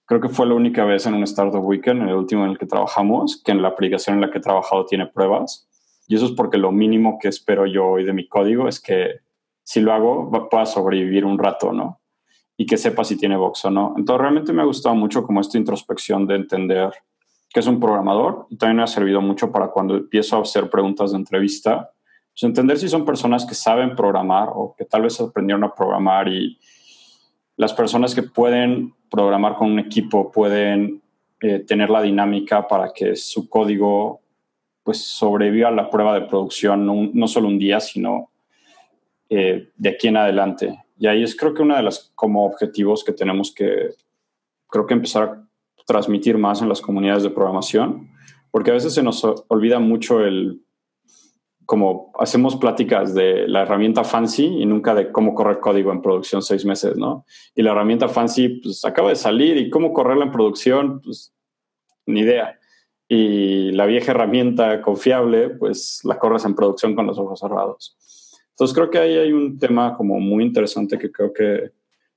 Creo 0.07 0.21
que 0.21 0.29
fue 0.29 0.47
la 0.47 0.55
única 0.55 0.85
vez 0.85 1.05
en 1.07 1.15
un 1.15 1.25
Startup 1.25 1.65
Weekend, 1.65 2.03
en 2.03 2.09
el 2.09 2.15
último 2.15 2.45
en 2.45 2.53
el 2.53 2.59
que 2.59 2.67
trabajamos, 2.67 3.43
que 3.45 3.51
en 3.51 3.61
la 3.61 3.69
aplicación 3.69 4.15
en 4.15 4.21
la 4.23 4.31
que 4.31 4.39
he 4.39 4.41
trabajado 4.41 4.87
tiene 4.87 5.07
pruebas. 5.07 5.69
Y 6.07 6.15
eso 6.15 6.27
es 6.27 6.33
porque 6.33 6.59
lo 6.59 6.71
mínimo 6.71 7.19
que 7.21 7.27
espero 7.29 7.67
yo 7.67 7.87
hoy 7.87 8.05
de 8.05 8.13
mi 8.13 8.29
código 8.29 8.69
es 8.69 8.81
que 8.81 9.21
si 9.65 9.81
lo 9.81 9.93
hago 9.93 10.49
pueda 10.49 10.65
sobrevivir 10.65 11.25
un 11.25 11.39
rato, 11.39 11.73
¿no? 11.73 12.01
Y 12.57 12.67
que 12.67 12.77
sepa 12.77 13.03
si 13.03 13.19
tiene 13.19 13.37
box 13.37 13.65
o 13.65 13.71
no. 13.71 13.95
Entonces 13.97 14.21
realmente 14.21 14.53
me 14.53 14.63
ha 14.63 14.65
gustado 14.65 14.95
mucho 14.95 15.25
como 15.25 15.41
esta 15.41 15.59
introspección 15.59 16.25
de 16.29 16.37
entender 16.37 16.91
que 17.51 17.61
es 17.61 17.67
un 17.67 17.81
programador 17.81 18.47
y 18.49 18.57
también 18.57 18.77
me 18.77 18.83
ha 18.85 18.87
servido 18.87 19.21
mucho 19.21 19.51
para 19.51 19.69
cuando 19.69 19.97
empiezo 19.97 20.37
a 20.37 20.43
hacer 20.43 20.71
preguntas 20.71 21.11
de 21.11 21.19
entrevista, 21.19 21.91
pues 22.33 22.45
entender 22.45 22.79
si 22.79 22.89
son 22.89 23.05
personas 23.05 23.45
que 23.45 23.55
saben 23.55 23.97
programar 23.97 24.51
o 24.55 24.75
que 24.77 24.85
tal 24.85 25.03
vez 25.03 25.21
aprendieron 25.21 25.65
a 25.65 25.75
programar 25.75 26.29
y 26.29 26.59
las 27.57 27.73
personas 27.73 28.15
que 28.15 28.23
pueden 28.23 28.95
programar 29.11 29.55
con 29.55 29.73
un 29.73 29.79
equipo 29.79 30.31
pueden 30.31 31.03
eh, 31.41 31.61
tener 31.61 31.91
la 31.91 32.03
dinámica 32.03 32.67
para 32.67 32.93
que 32.93 33.17
su 33.17 33.49
código 33.49 34.21
pues 34.83 34.99
sobreviva 34.99 35.69
a 35.69 35.73
la 35.73 35.91
prueba 35.91 36.15
de 36.15 36.27
producción, 36.27 36.87
no, 36.87 37.11
no 37.13 37.27
solo 37.27 37.49
un 37.49 37.59
día, 37.59 37.81
sino 37.81 38.31
eh, 39.29 39.71
de 39.77 39.89
aquí 39.89 40.09
en 40.09 40.17
adelante. 40.17 40.85
Y 40.99 41.09
ahí 41.09 41.23
es 41.23 41.35
creo 41.37 41.53
que 41.53 41.63
uno 41.63 41.77
de 41.77 41.83
los 41.83 42.13
como 42.15 42.47
objetivos 42.47 43.03
que 43.03 43.13
tenemos 43.13 43.53
que, 43.53 43.91
creo 44.69 44.87
que 44.87 44.95
empezar 44.95 45.23
a 45.25 45.49
transmitir 45.87 46.39
más 46.39 46.63
en 46.63 46.69
las 46.69 46.81
comunidades 46.81 47.25
de 47.25 47.31
programación, 47.31 48.09
porque 48.51 48.71
a 48.71 48.75
veces 48.75 48.95
se 48.95 49.03
nos 49.03 49.25
olvida 49.49 49.79
mucho 49.79 50.25
el, 50.25 50.63
como 51.67 52.13
hacemos 52.19 52.57
pláticas 52.57 53.13
de 53.13 53.49
la 53.49 53.63
herramienta 53.63 54.05
Fancy 54.05 54.47
y 54.47 54.67
nunca 54.67 54.95
de 54.95 55.11
cómo 55.11 55.35
correr 55.35 55.59
código 55.59 55.91
en 55.91 56.01
producción 56.01 56.41
seis 56.41 56.65
meses, 56.65 56.97
¿no? 56.97 57.27
Y 57.57 57.63
la 57.63 57.73
herramienta 57.73 58.09
Fancy, 58.09 58.61
pues 58.61 58.85
acaba 58.85 59.09
de 59.11 59.17
salir 59.17 59.57
y 59.57 59.69
cómo 59.69 59.93
correrla 59.93 60.25
en 60.25 60.33
producción, 60.33 61.01
pues 61.03 61.35
ni 62.07 62.21
idea. 62.21 62.59
Y 63.09 63.73
la 63.73 63.87
vieja 63.87 64.13
herramienta 64.13 64.81
confiable, 64.81 65.51
pues 65.51 66.01
la 66.05 66.19
corres 66.19 66.45
en 66.45 66.55
producción 66.55 66.95
con 66.95 67.07
los 67.07 67.19
ojos 67.19 67.41
cerrados. 67.41 67.97
Entonces 68.51 68.75
creo 68.75 68.89
que 68.89 68.99
ahí 68.99 69.17
hay 69.19 69.33
un 69.33 69.59
tema 69.59 69.97
como 69.97 70.21
muy 70.21 70.45
interesante 70.45 70.99
que 70.99 71.11
creo 71.11 71.33
que 71.33 71.73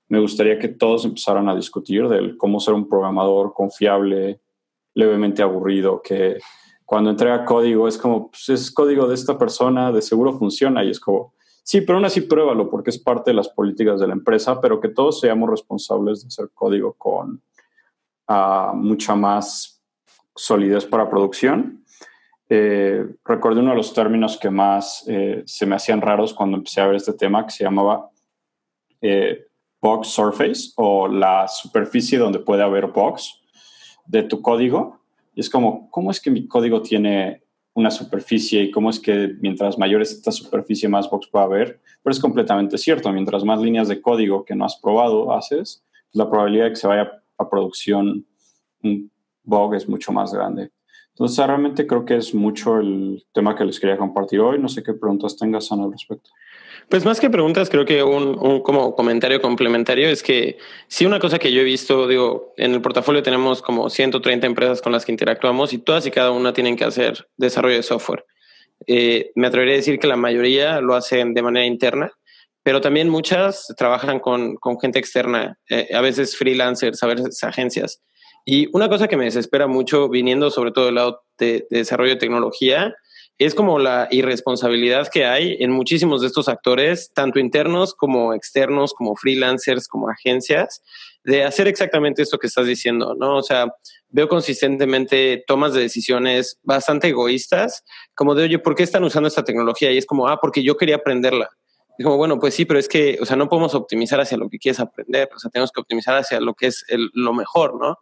me 0.07 0.19
gustaría 0.19 0.59
que 0.59 0.69
todos 0.69 1.05
empezaran 1.05 1.49
a 1.49 1.55
discutir 1.55 2.07
del 2.07 2.37
cómo 2.37 2.59
ser 2.59 2.75
un 2.75 2.87
programador 2.87 3.53
confiable, 3.53 4.39
levemente 4.93 5.41
aburrido, 5.41 6.01
que 6.01 6.39
cuando 6.89 7.11
entrega 7.11 7.45
código 7.45 7.87
es 7.87 7.97
como, 7.97 8.31
pues 8.31 8.49
es 8.49 8.71
código 8.71 9.07
de 9.07 9.13
esta 9.13 9.37
persona, 9.37 9.91
de 9.91 10.01
seguro 10.01 10.33
funciona 10.33 10.83
y 10.83 10.89
es 10.89 10.99
como, 10.99 11.35
sí, 11.63 11.81
pero 11.81 11.97
aún 11.97 12.05
así 12.05 12.21
pruébalo 12.21 12.67
porque 12.69 12.89
es 12.89 12.97
parte 12.97 13.29
de 13.29 13.35
las 13.35 13.49
políticas 13.49 13.99
de 13.99 14.07
la 14.07 14.13
empresa, 14.13 14.59
pero 14.59 14.79
que 14.79 14.89
todos 14.89 15.19
seamos 15.19 15.49
responsables 15.49 16.21
de 16.21 16.27
hacer 16.27 16.49
código 16.53 16.93
con 16.93 17.43
uh, 18.27 18.75
mucha 18.75 19.15
más 19.15 19.83
solidez 20.35 20.85
para 20.85 21.09
producción 21.09 21.79
eh, 22.51 23.05
recuerdo 23.23 23.59
uno 23.61 23.69
de 23.69 23.77
los 23.77 23.93
términos 23.93 24.37
que 24.37 24.49
más 24.49 25.03
eh, 25.07 25.43
se 25.45 25.67
me 25.67 25.75
hacían 25.75 26.01
raros 26.01 26.33
cuando 26.33 26.57
empecé 26.57 26.81
a 26.81 26.87
ver 26.87 26.95
este 26.95 27.13
tema, 27.13 27.45
que 27.45 27.51
se 27.51 27.63
llamaba 27.63 28.09
eh, 29.01 29.45
box 29.79 30.07
surface 30.07 30.71
o 30.75 31.07
la 31.07 31.47
superficie 31.47 32.17
donde 32.17 32.39
puede 32.39 32.63
haber 32.63 32.87
box 32.87 33.39
de 34.07 34.23
tu 34.23 34.41
código. 34.41 34.98
Y 35.33 35.41
es 35.41 35.49
como, 35.49 35.89
¿cómo 35.91 36.11
es 36.11 36.19
que 36.19 36.31
mi 36.31 36.47
código 36.47 36.81
tiene 36.81 37.43
una 37.73 37.91
superficie 37.91 38.63
y 38.63 38.71
cómo 38.71 38.89
es 38.89 38.99
que 38.99 39.35
mientras 39.41 39.77
mayor 39.77 40.01
es 40.01 40.11
esta 40.11 40.31
superficie, 40.31 40.89
más 40.89 41.09
box 41.09 41.27
puede 41.27 41.45
haber? 41.45 41.81
Pero 42.03 42.11
es 42.11 42.19
completamente 42.19 42.77
cierto. 42.77 43.11
Mientras 43.11 43.43
más 43.43 43.61
líneas 43.61 43.87
de 43.87 44.01
código 44.01 44.43
que 44.43 44.55
no 44.55 44.65
has 44.65 44.77
probado 44.77 45.33
haces, 45.33 45.83
la 46.11 46.29
probabilidad 46.29 46.65
de 46.65 46.69
que 46.71 46.75
se 46.75 46.87
vaya 46.87 47.11
a 47.37 47.49
producción 47.49 48.25
un 48.83 49.11
bug 49.43 49.75
es 49.75 49.87
mucho 49.87 50.11
más 50.11 50.33
grande. 50.33 50.71
Entonces, 51.09 51.45
realmente 51.45 51.85
creo 51.85 52.05
que 52.05 52.15
es 52.15 52.33
mucho 52.33 52.79
el 52.79 53.25
tema 53.33 53.55
que 53.55 53.65
les 53.65 53.79
quería 53.79 53.97
compartir 53.97 54.39
hoy. 54.39 54.57
No 54.57 54.69
sé 54.69 54.81
qué 54.81 54.93
preguntas 54.93 55.35
tengas, 55.35 55.69
Ana, 55.71 55.83
al 55.83 55.91
respecto. 55.91 56.29
Pues 56.89 57.05
más 57.05 57.19
que 57.19 57.29
preguntas, 57.29 57.69
creo 57.69 57.85
que 57.85 58.01
un, 58.01 58.61
como 58.61 58.95
comentario 58.95 59.41
complementario 59.41 60.09
es 60.09 60.23
que 60.23 60.57
sí 60.87 61.05
una 61.05 61.19
cosa 61.19 61.37
que 61.37 61.51
yo 61.51 61.61
he 61.61 61.63
visto, 61.63 62.07
digo, 62.07 62.53
en 62.57 62.73
el 62.73 62.81
portafolio 62.81 63.21
tenemos 63.21 63.61
como 63.61 63.91
130 63.91 64.47
empresas 64.47 64.81
con 64.81 64.91
las 64.91 65.05
que 65.05 65.11
interactuamos 65.11 65.71
y 65.71 65.77
todas 65.77 66.07
y 66.07 66.11
cada 66.11 66.31
una 66.31 66.51
tienen 66.51 66.75
que 66.75 66.85
hacer 66.85 67.27
desarrollo 67.37 67.75
de 67.75 67.83
software. 67.83 68.25
Eh, 68.87 69.31
me 69.35 69.45
atrevería 69.45 69.75
a 69.75 69.77
decir 69.77 69.99
que 69.99 70.07
la 70.07 70.15
mayoría 70.15 70.81
lo 70.81 70.95
hacen 70.95 71.35
de 71.35 71.43
manera 71.43 71.67
interna, 71.67 72.11
pero 72.63 72.81
también 72.81 73.07
muchas 73.07 73.67
trabajan 73.77 74.19
con, 74.19 74.55
con 74.55 74.79
gente 74.79 74.97
externa, 74.97 75.59
eh, 75.69 75.89
a 75.93 76.01
veces 76.01 76.35
freelancers, 76.35 77.03
a 77.03 77.07
veces 77.07 77.43
agencias. 77.43 78.01
Y 78.45 78.67
una 78.75 78.89
cosa 78.89 79.07
que 79.07 79.17
me 79.17 79.25
desespera 79.25 79.67
mucho, 79.67 80.09
viniendo 80.09 80.49
sobre 80.49 80.71
todo 80.71 80.87
del 80.87 80.95
lado 80.95 81.21
de, 81.37 81.67
desarrollo 81.69 82.13
de 82.13 82.19
tecnología, 82.19 82.95
es 83.39 83.55
como 83.55 83.79
la 83.79 84.09
irresponsabilidad 84.11 85.07
que 85.07 85.25
hay 85.25 85.55
en 85.61 85.71
muchísimos 85.71 86.19
de 86.19 86.27
estos 86.27 86.49
actores, 86.49 87.11
tanto 87.13 87.39
internos 87.39 87.95
como 87.95 88.33
externos, 88.33 88.93
como 88.93 89.15
freelancers, 89.15 89.87
como 89.87 90.09
agencias, 90.09 90.81
de 91.23 91.45
hacer 91.45 91.67
exactamente 91.69 92.21
esto 92.21 92.37
que 92.37 92.47
estás 92.47 92.67
diciendo, 92.67 93.15
¿no? 93.17 93.37
O 93.37 93.41
sea, 93.41 93.73
veo 94.09 94.27
consistentemente 94.27 95.43
tomas 95.47 95.73
de 95.73 95.81
decisiones 95.81 96.59
bastante 96.63 97.07
egoístas, 97.07 97.83
como 98.13 98.35
de, 98.35 98.43
oye, 98.43 98.59
¿por 98.59 98.75
qué 98.75 98.83
están 98.83 99.05
usando 99.05 99.27
esta 99.27 99.45
tecnología? 99.45 99.91
Y 99.91 99.97
es 99.97 100.05
como, 100.05 100.27
ah, 100.27 100.39
porque 100.41 100.61
yo 100.61 100.75
quería 100.75 100.97
aprenderla. 100.97 101.49
Y 101.99 102.03
como, 102.03 102.15
bueno, 102.15 102.39
pues 102.39 102.53
sí, 102.53 102.63
pero 102.63 102.79
es 102.79 102.87
que, 102.87 103.17
o 103.21 103.25
sea, 103.25 103.35
no 103.35 103.49
podemos 103.49 103.75
optimizar 103.75 104.21
hacia 104.21 104.37
lo 104.37 104.47
que 104.47 104.57
quieres 104.57 104.79
aprender, 104.79 105.29
o 105.35 105.37
sea, 105.37 105.51
tenemos 105.51 105.69
que 105.69 105.81
optimizar 105.81 106.15
hacia 106.15 106.39
lo 106.39 106.53
que 106.53 106.67
es 106.67 106.85
lo 107.13 107.33
mejor, 107.33 107.77
¿no? 107.77 107.97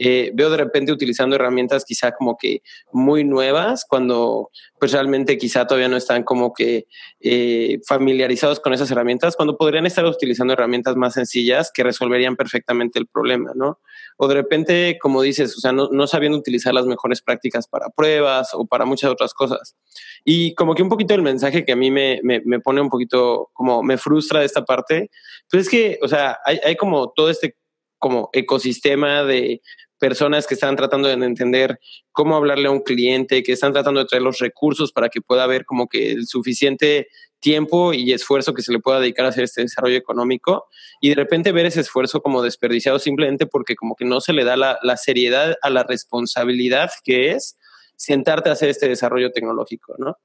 Eh, 0.00 0.32
veo 0.34 0.50
de 0.50 0.56
repente 0.56 0.90
utilizando 0.90 1.36
herramientas 1.36 1.84
quizá 1.84 2.10
como 2.10 2.36
que 2.36 2.62
muy 2.90 3.22
nuevas, 3.22 3.84
cuando 3.88 4.50
pues 4.80 4.90
realmente 4.90 5.38
quizá 5.38 5.64
todavía 5.64 5.88
no 5.88 5.96
están 5.96 6.24
como 6.24 6.52
que 6.52 6.88
eh, 7.20 7.78
familiarizados 7.86 8.58
con 8.58 8.74
esas 8.74 8.90
herramientas, 8.90 9.36
cuando 9.36 9.56
podrían 9.56 9.86
estar 9.86 10.04
utilizando 10.04 10.52
herramientas 10.52 10.96
más 10.96 11.14
sencillas 11.14 11.70
que 11.72 11.84
resolverían 11.84 12.34
perfectamente 12.34 12.98
el 12.98 13.06
problema, 13.06 13.52
¿no? 13.54 13.78
O 14.18 14.28
de 14.28 14.34
repente, 14.34 14.98
como 15.00 15.22
dices, 15.22 15.56
o 15.56 15.60
sea, 15.60 15.72
no, 15.72 15.88
no 15.92 16.06
sabiendo 16.06 16.38
utilizar 16.38 16.72
las 16.74 16.86
mejores 16.86 17.20
prácticas 17.20 17.68
para 17.68 17.90
pruebas 17.90 18.50
o 18.54 18.66
para 18.66 18.86
muchas 18.86 19.10
otras 19.10 19.34
cosas. 19.34 19.76
Y 20.24 20.54
como 20.54 20.74
que 20.74 20.82
un 20.82 20.88
poquito 20.88 21.14
el 21.14 21.22
mensaje 21.22 21.64
que 21.64 21.72
a 21.72 21.76
mí 21.76 21.90
me, 21.90 22.20
me, 22.22 22.40
me 22.44 22.60
pone 22.60 22.80
un 22.80 22.88
poquito, 22.88 23.35
como 23.52 23.82
me 23.82 23.98
frustra 23.98 24.44
esta 24.44 24.64
parte, 24.64 25.10
pues 25.50 25.64
es 25.64 25.68
que, 25.68 25.98
o 26.02 26.08
sea, 26.08 26.38
hay, 26.44 26.58
hay 26.64 26.76
como 26.76 27.12
todo 27.14 27.30
este 27.30 27.56
como 27.98 28.28
ecosistema 28.32 29.24
de 29.24 29.62
personas 29.98 30.46
que 30.46 30.54
están 30.54 30.76
tratando 30.76 31.08
de 31.08 31.14
entender 31.14 31.78
cómo 32.12 32.36
hablarle 32.36 32.68
a 32.68 32.70
un 32.70 32.80
cliente, 32.80 33.42
que 33.42 33.52
están 33.52 33.72
tratando 33.72 34.00
de 34.00 34.06
traer 34.06 34.22
los 34.22 34.38
recursos 34.38 34.92
para 34.92 35.08
que 35.08 35.20
pueda 35.20 35.44
haber 35.44 35.64
como 35.64 35.88
que 35.88 36.12
el 36.12 36.26
suficiente 36.26 37.08
tiempo 37.40 37.92
y 37.92 38.12
esfuerzo 38.12 38.54
que 38.54 38.62
se 38.62 38.72
le 38.72 38.80
pueda 38.80 39.00
dedicar 39.00 39.26
a 39.26 39.28
hacer 39.28 39.44
este 39.44 39.62
desarrollo 39.62 39.96
económico 39.96 40.66
y 41.00 41.10
de 41.10 41.14
repente 41.14 41.52
ver 41.52 41.66
ese 41.66 41.80
esfuerzo 41.80 42.20
como 42.20 42.42
desperdiciado 42.42 42.98
simplemente 42.98 43.46
porque 43.46 43.76
como 43.76 43.94
que 43.94 44.04
no 44.04 44.20
se 44.20 44.32
le 44.32 44.44
da 44.44 44.56
la, 44.56 44.78
la 44.82 44.96
seriedad 44.96 45.54
a 45.62 45.70
la 45.70 45.82
responsabilidad 45.82 46.90
que 47.04 47.32
es 47.32 47.58
sentarte 47.96 48.48
a 48.48 48.52
hacer 48.52 48.68
este 48.68 48.88
desarrollo 48.88 49.32
tecnológico, 49.32 49.94
¿no? 49.98 50.16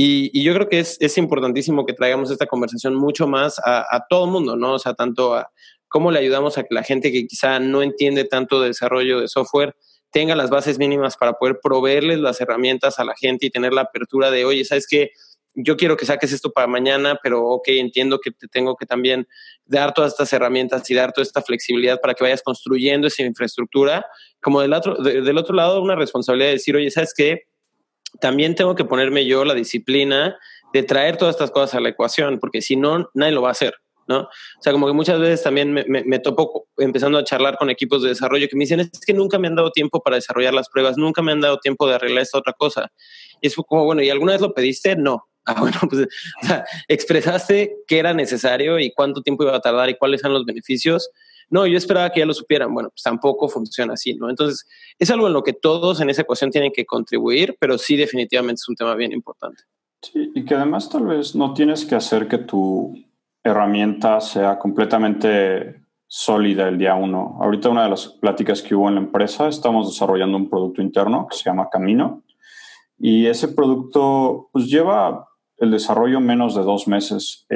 Y, 0.00 0.30
y 0.32 0.44
yo 0.44 0.54
creo 0.54 0.68
que 0.68 0.78
es, 0.78 0.96
es, 1.00 1.18
importantísimo 1.18 1.84
que 1.84 1.92
traigamos 1.92 2.30
esta 2.30 2.46
conversación 2.46 2.94
mucho 2.94 3.26
más 3.26 3.58
a, 3.58 3.80
a 3.90 4.06
todo 4.08 4.26
el 4.26 4.30
mundo, 4.30 4.54
¿no? 4.54 4.74
O 4.74 4.78
sea, 4.78 4.94
tanto 4.94 5.34
a, 5.34 5.50
cómo 5.88 6.12
le 6.12 6.20
ayudamos 6.20 6.56
a 6.56 6.62
que 6.62 6.72
la 6.72 6.84
gente 6.84 7.10
que 7.10 7.26
quizá 7.26 7.58
no 7.58 7.82
entiende 7.82 8.24
tanto 8.24 8.60
de 8.60 8.68
desarrollo 8.68 9.20
de 9.20 9.26
software 9.26 9.74
tenga 10.10 10.36
las 10.36 10.50
bases 10.50 10.78
mínimas 10.78 11.16
para 11.16 11.32
poder 11.32 11.58
proveerles 11.60 12.20
las 12.20 12.40
herramientas 12.40 13.00
a 13.00 13.04
la 13.04 13.14
gente 13.16 13.46
y 13.46 13.50
tener 13.50 13.72
la 13.72 13.82
apertura 13.82 14.30
de, 14.30 14.44
oye, 14.44 14.64
¿sabes 14.64 14.86
qué? 14.88 15.10
Yo 15.54 15.76
quiero 15.76 15.96
que 15.96 16.06
saques 16.06 16.32
esto 16.32 16.52
para 16.52 16.68
mañana, 16.68 17.18
pero 17.22 17.44
ok, 17.44 17.68
entiendo 17.70 18.20
que 18.20 18.30
te 18.30 18.46
tengo 18.46 18.76
que 18.76 18.86
también 18.86 19.26
dar 19.64 19.92
todas 19.92 20.12
estas 20.12 20.32
herramientas 20.32 20.88
y 20.88 20.94
dar 20.94 21.12
toda 21.12 21.24
esta 21.24 21.42
flexibilidad 21.42 22.00
para 22.00 22.14
que 22.14 22.22
vayas 22.22 22.42
construyendo 22.42 23.08
esa 23.08 23.24
infraestructura. 23.24 24.06
Como 24.40 24.60
del 24.60 24.72
otro, 24.72 24.94
del 25.02 25.36
otro 25.36 25.56
lado, 25.56 25.82
una 25.82 25.96
responsabilidad 25.96 26.50
de 26.50 26.54
decir, 26.54 26.76
oye, 26.76 26.90
¿sabes 26.90 27.12
qué? 27.14 27.47
También 28.20 28.54
tengo 28.54 28.74
que 28.74 28.84
ponerme 28.84 29.26
yo 29.26 29.44
la 29.44 29.54
disciplina 29.54 30.38
de 30.72 30.82
traer 30.82 31.16
todas 31.16 31.34
estas 31.34 31.50
cosas 31.50 31.74
a 31.74 31.80
la 31.80 31.90
ecuación, 31.90 32.38
porque 32.38 32.62
si 32.62 32.76
no, 32.76 33.10
nadie 33.14 33.32
lo 33.32 33.42
va 33.42 33.48
a 33.48 33.52
hacer. 33.52 33.74
¿no? 34.08 34.20
O 34.22 34.62
sea, 34.62 34.72
como 34.72 34.86
que 34.86 34.94
muchas 34.94 35.20
veces 35.20 35.42
también 35.42 35.72
me, 35.72 35.84
me, 35.84 36.02
me, 36.02 36.18
topo 36.18 36.66
empezando 36.78 37.18
a 37.18 37.24
charlar 37.24 37.58
con 37.58 37.68
equipos 37.68 38.02
de 38.02 38.08
desarrollo 38.08 38.48
que 38.48 38.56
me 38.56 38.64
dicen, 38.64 38.80
es 38.80 38.90
que 39.06 39.12
nunca 39.12 39.38
me 39.38 39.48
han 39.48 39.54
dado 39.54 39.70
tiempo 39.70 40.02
para 40.02 40.16
desarrollar 40.16 40.54
las 40.54 40.70
pruebas, 40.70 40.96
nunca 40.96 41.20
me 41.20 41.32
han 41.32 41.42
dado 41.42 41.58
tiempo 41.58 41.86
de 41.86 41.94
arreglar 41.94 42.22
esta 42.22 42.38
otra 42.38 42.54
cosa. 42.54 42.90
Y 43.40 43.48
es 43.48 43.54
como, 43.54 43.84
bueno, 43.84 44.02
¿y 44.02 44.08
alguna 44.08 44.32
vez 44.32 44.40
lo 44.40 44.52
pediste? 44.52 44.96
No. 44.96 45.24
Ah, 45.50 45.54
bueno, 45.60 45.78
pues, 45.88 46.06
o 46.42 46.46
sea, 46.46 46.66
expresaste 46.88 47.74
qué 47.86 47.98
era 48.00 48.12
necesario 48.12 48.78
y 48.78 48.92
cuánto 48.92 49.22
tiempo 49.22 49.44
iba 49.44 49.56
a 49.56 49.60
tardar 49.62 49.88
y 49.88 49.96
cuáles 49.96 50.20
eran 50.20 50.34
los 50.34 50.44
beneficios. 50.44 51.08
No, 51.50 51.66
yo 51.66 51.78
esperaba 51.78 52.10
que 52.10 52.20
ya 52.20 52.26
lo 52.26 52.34
supieran. 52.34 52.72
Bueno, 52.74 52.90
pues 52.90 53.02
tampoco 53.02 53.48
funciona 53.48 53.94
así, 53.94 54.14
¿no? 54.14 54.28
Entonces, 54.28 54.66
es 54.98 55.10
algo 55.10 55.26
en 55.26 55.32
lo 55.32 55.42
que 55.42 55.52
todos 55.52 56.00
en 56.00 56.10
esa 56.10 56.22
ecuación 56.22 56.50
tienen 56.50 56.72
que 56.72 56.84
contribuir, 56.84 57.56
pero 57.58 57.78
sí 57.78 57.96
definitivamente 57.96 58.60
es 58.60 58.68
un 58.68 58.76
tema 58.76 58.94
bien 58.94 59.12
importante. 59.12 59.62
Sí, 60.02 60.30
y 60.34 60.44
que 60.44 60.54
además 60.54 60.88
tal 60.88 61.06
vez 61.06 61.34
no 61.34 61.54
tienes 61.54 61.84
que 61.84 61.94
hacer 61.94 62.28
que 62.28 62.38
tu 62.38 62.94
herramienta 63.42 64.20
sea 64.20 64.58
completamente 64.58 65.82
sólida 66.06 66.68
el 66.68 66.78
día 66.78 66.94
uno. 66.94 67.38
Ahorita 67.40 67.68
una 67.68 67.84
de 67.84 67.90
las 67.90 68.06
pláticas 68.06 68.62
que 68.62 68.74
hubo 68.74 68.88
en 68.88 68.94
la 68.94 69.00
empresa, 69.00 69.48
estamos 69.48 69.88
desarrollando 69.88 70.36
un 70.36 70.48
producto 70.48 70.82
interno 70.82 71.26
que 71.28 71.36
se 71.36 71.44
llama 71.44 71.68
Camino 71.70 72.22
y 72.98 73.26
ese 73.26 73.48
producto 73.48 74.48
pues 74.52 74.66
lleva 74.66 75.28
el 75.56 75.70
desarrollo 75.70 76.20
menos 76.20 76.54
de 76.54 76.62
dos 76.62 76.88
meses. 76.88 77.46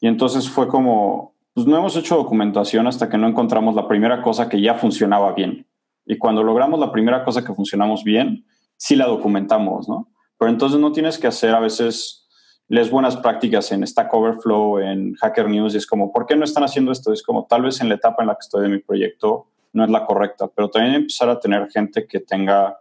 Y 0.00 0.06
entonces 0.06 0.48
fue 0.48 0.68
como, 0.68 1.31
pues 1.54 1.66
no 1.66 1.76
hemos 1.76 1.96
hecho 1.96 2.16
documentación 2.16 2.86
hasta 2.86 3.08
que 3.08 3.18
no 3.18 3.28
encontramos 3.28 3.74
la 3.74 3.86
primera 3.86 4.22
cosa 4.22 4.48
que 4.48 4.60
ya 4.60 4.74
funcionaba 4.74 5.32
bien. 5.32 5.66
Y 6.06 6.18
cuando 6.18 6.42
logramos 6.42 6.80
la 6.80 6.90
primera 6.90 7.24
cosa 7.24 7.44
que 7.44 7.54
funcionamos 7.54 8.04
bien, 8.04 8.46
sí 8.76 8.96
la 8.96 9.06
documentamos, 9.06 9.88
¿no? 9.88 10.10
Pero 10.38 10.50
entonces 10.50 10.80
no 10.80 10.92
tienes 10.92 11.18
que 11.18 11.26
hacer 11.26 11.54
a 11.54 11.60
veces 11.60 12.26
les 12.68 12.90
buenas 12.90 13.16
prácticas 13.16 13.70
en 13.70 13.86
Stack 13.86 14.12
Overflow, 14.12 14.78
en 14.78 15.14
Hacker 15.14 15.48
News, 15.48 15.74
y 15.74 15.76
es 15.76 15.86
como, 15.86 16.10
¿por 16.10 16.26
qué 16.26 16.36
no 16.36 16.44
están 16.44 16.64
haciendo 16.64 16.90
esto? 16.90 17.12
Es 17.12 17.22
como, 17.22 17.46
tal 17.46 17.62
vez 17.62 17.80
en 17.80 17.88
la 17.88 17.96
etapa 17.96 18.22
en 18.22 18.28
la 18.28 18.34
que 18.34 18.40
estoy 18.40 18.62
de 18.62 18.68
mi 18.68 18.78
proyecto 18.78 19.48
no 19.74 19.84
es 19.84 19.90
la 19.90 20.04
correcta, 20.04 20.48
pero 20.48 20.68
también 20.68 20.94
empezar 20.94 21.28
a 21.28 21.38
tener 21.38 21.70
gente 21.70 22.06
que 22.06 22.20
tenga 22.20 22.78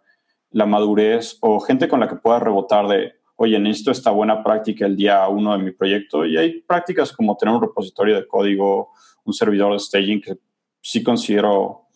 la 0.51 0.65
madurez 0.65 1.37
o 1.41 1.59
gente 1.59 1.87
con 1.87 1.99
la 1.99 2.07
que 2.07 2.15
pueda 2.15 2.39
rebotar 2.39 2.87
de, 2.87 3.13
oye, 3.41 3.57
necesito 3.59 3.89
esta 3.89 4.11
buena 4.11 4.43
práctica 4.43 4.85
el 4.85 4.95
día 4.95 5.27
uno 5.27 5.57
de 5.57 5.63
mi 5.63 5.71
proyecto. 5.71 6.25
Y 6.27 6.37
hay 6.37 6.61
prácticas 6.61 7.11
como 7.11 7.35
tener 7.35 7.55
un 7.55 7.61
repositorio 7.61 8.15
de 8.15 8.27
código, 8.27 8.91
un 9.25 9.33
servidor 9.33 9.73
de 9.73 9.79
staging 9.79 10.21
que 10.21 10.37
sí 10.79 11.01
considero 11.01 11.87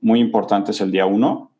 muy 0.00 0.18
importantes 0.18 0.80
el 0.80 0.90
día 0.90 1.06
uno. 1.06 1.52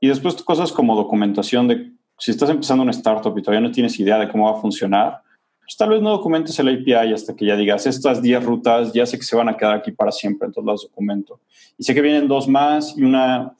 Y 0.00 0.08
después 0.08 0.42
cosas 0.42 0.72
como 0.72 0.96
documentación 0.96 1.68
de, 1.68 1.92
si 2.18 2.30
estás 2.30 2.48
empezando 2.48 2.82
una 2.82 2.92
startup 2.92 3.36
y 3.36 3.42
todavía 3.42 3.68
no 3.68 3.70
tienes 3.70 4.00
idea 4.00 4.18
de 4.18 4.30
cómo 4.30 4.50
va 4.50 4.56
a 4.56 4.62
funcionar, 4.62 5.20
pues 5.60 5.76
tal 5.76 5.90
vez 5.90 6.00
no 6.00 6.08
documentes 6.08 6.58
el 6.58 6.68
API 6.68 7.12
hasta 7.12 7.36
que 7.36 7.44
ya 7.44 7.54
digas, 7.54 7.86
estas 7.86 8.22
10 8.22 8.44
rutas 8.44 8.94
ya 8.94 9.04
sé 9.04 9.18
que 9.18 9.24
se 9.24 9.36
van 9.36 9.50
a 9.50 9.58
quedar 9.58 9.74
aquí 9.74 9.92
para 9.92 10.10
siempre, 10.10 10.46
entonces 10.46 10.72
las 10.72 10.82
documento. 10.82 11.40
Y 11.76 11.84
sé 11.84 11.92
que 11.92 12.00
vienen 12.00 12.28
dos 12.28 12.48
más 12.48 12.96
y 12.96 13.02
una 13.02 13.54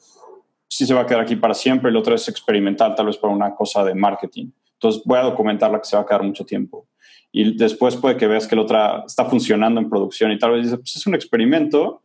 sí 0.67 0.87
se 0.87 0.95
va 0.95 1.01
a 1.01 1.05
quedar 1.05 1.21
aquí 1.21 1.35
para 1.35 1.53
siempre 1.53 1.91
la 1.91 1.99
otra 1.99 2.15
es 2.15 2.27
experimental, 2.27 2.95
tal 2.95 3.05
vez 3.05 3.17
para 3.17 3.33
una 3.33 3.53
cosa 3.53 3.83
de 3.83 3.93
marketing. 3.93 4.49
Entonces 4.77 5.01
voy 5.05 5.17
a 5.17 5.23
documentar 5.23 5.71
la 5.71 5.79
que 5.79 5.87
se 5.87 5.95
va 5.95 6.03
a 6.03 6.05
quedar 6.05 6.23
mucho 6.23 6.45
tiempo. 6.45 6.87
Y 7.31 7.57
después 7.57 7.95
puede 7.95 8.17
que 8.17 8.27
veas 8.27 8.47
que 8.47 8.55
la 8.55 8.61
otra 8.61 9.03
está 9.05 9.25
funcionando 9.25 9.81
en 9.81 9.89
producción 9.89 10.31
y 10.31 10.39
tal 10.39 10.51
vez 10.51 10.63
dices, 10.63 10.79
pues 10.79 10.95
es 10.95 11.07
un 11.07 11.15
experimento 11.15 12.01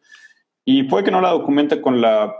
y 0.65 0.85
puede 0.85 1.05
que 1.05 1.11
no 1.11 1.21
la 1.21 1.31
documente 1.31 1.81
con 1.81 2.01
la 2.01 2.35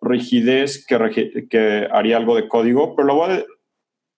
rigidez 0.00 0.84
que, 0.86 1.46
que 1.48 1.88
haría 1.90 2.16
algo 2.16 2.34
de 2.36 2.48
código, 2.48 2.94
pero 2.94 3.08
lo 3.08 3.14
voy 3.16 3.30
a 3.32 3.44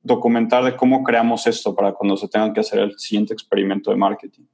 documentar 0.02 0.64
de 0.64 0.76
cómo 0.76 1.02
creamos 1.02 1.46
esto 1.46 1.74
para 1.74 1.92
cuando 1.92 2.16
se 2.16 2.28
tengan 2.28 2.52
que 2.52 2.60
hacer 2.60 2.80
el 2.80 2.98
siguiente 2.98 3.32
experimento 3.32 3.90
de 3.90 3.96
marketing. 3.96 4.44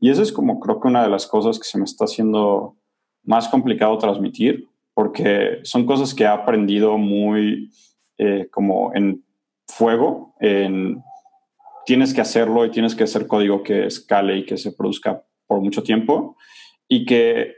Y 0.00 0.10
eso 0.10 0.22
es 0.22 0.32
como 0.32 0.60
creo 0.60 0.80
que 0.80 0.88
una 0.88 1.02
de 1.02 1.10
las 1.10 1.26
cosas 1.26 1.58
que 1.58 1.64
se 1.64 1.78
me 1.78 1.84
está 1.84 2.04
haciendo 2.04 2.76
más 3.22 3.48
complicado 3.48 3.96
transmitir, 3.98 4.68
porque 4.92 5.60
son 5.62 5.86
cosas 5.86 6.14
que 6.14 6.24
he 6.24 6.28
aprendido 6.28 6.98
muy 6.98 7.70
eh, 8.18 8.48
como 8.50 8.94
en 8.94 9.24
fuego, 9.66 10.34
en 10.40 11.02
tienes 11.84 12.14
que 12.14 12.20
hacerlo 12.20 12.64
y 12.64 12.70
tienes 12.70 12.94
que 12.94 13.04
hacer 13.04 13.26
código 13.26 13.62
que 13.62 13.86
escale 13.86 14.38
y 14.38 14.46
que 14.46 14.56
se 14.56 14.72
produzca 14.72 15.22
por 15.46 15.60
mucho 15.60 15.82
tiempo 15.82 16.36
y 16.88 17.04
que 17.04 17.54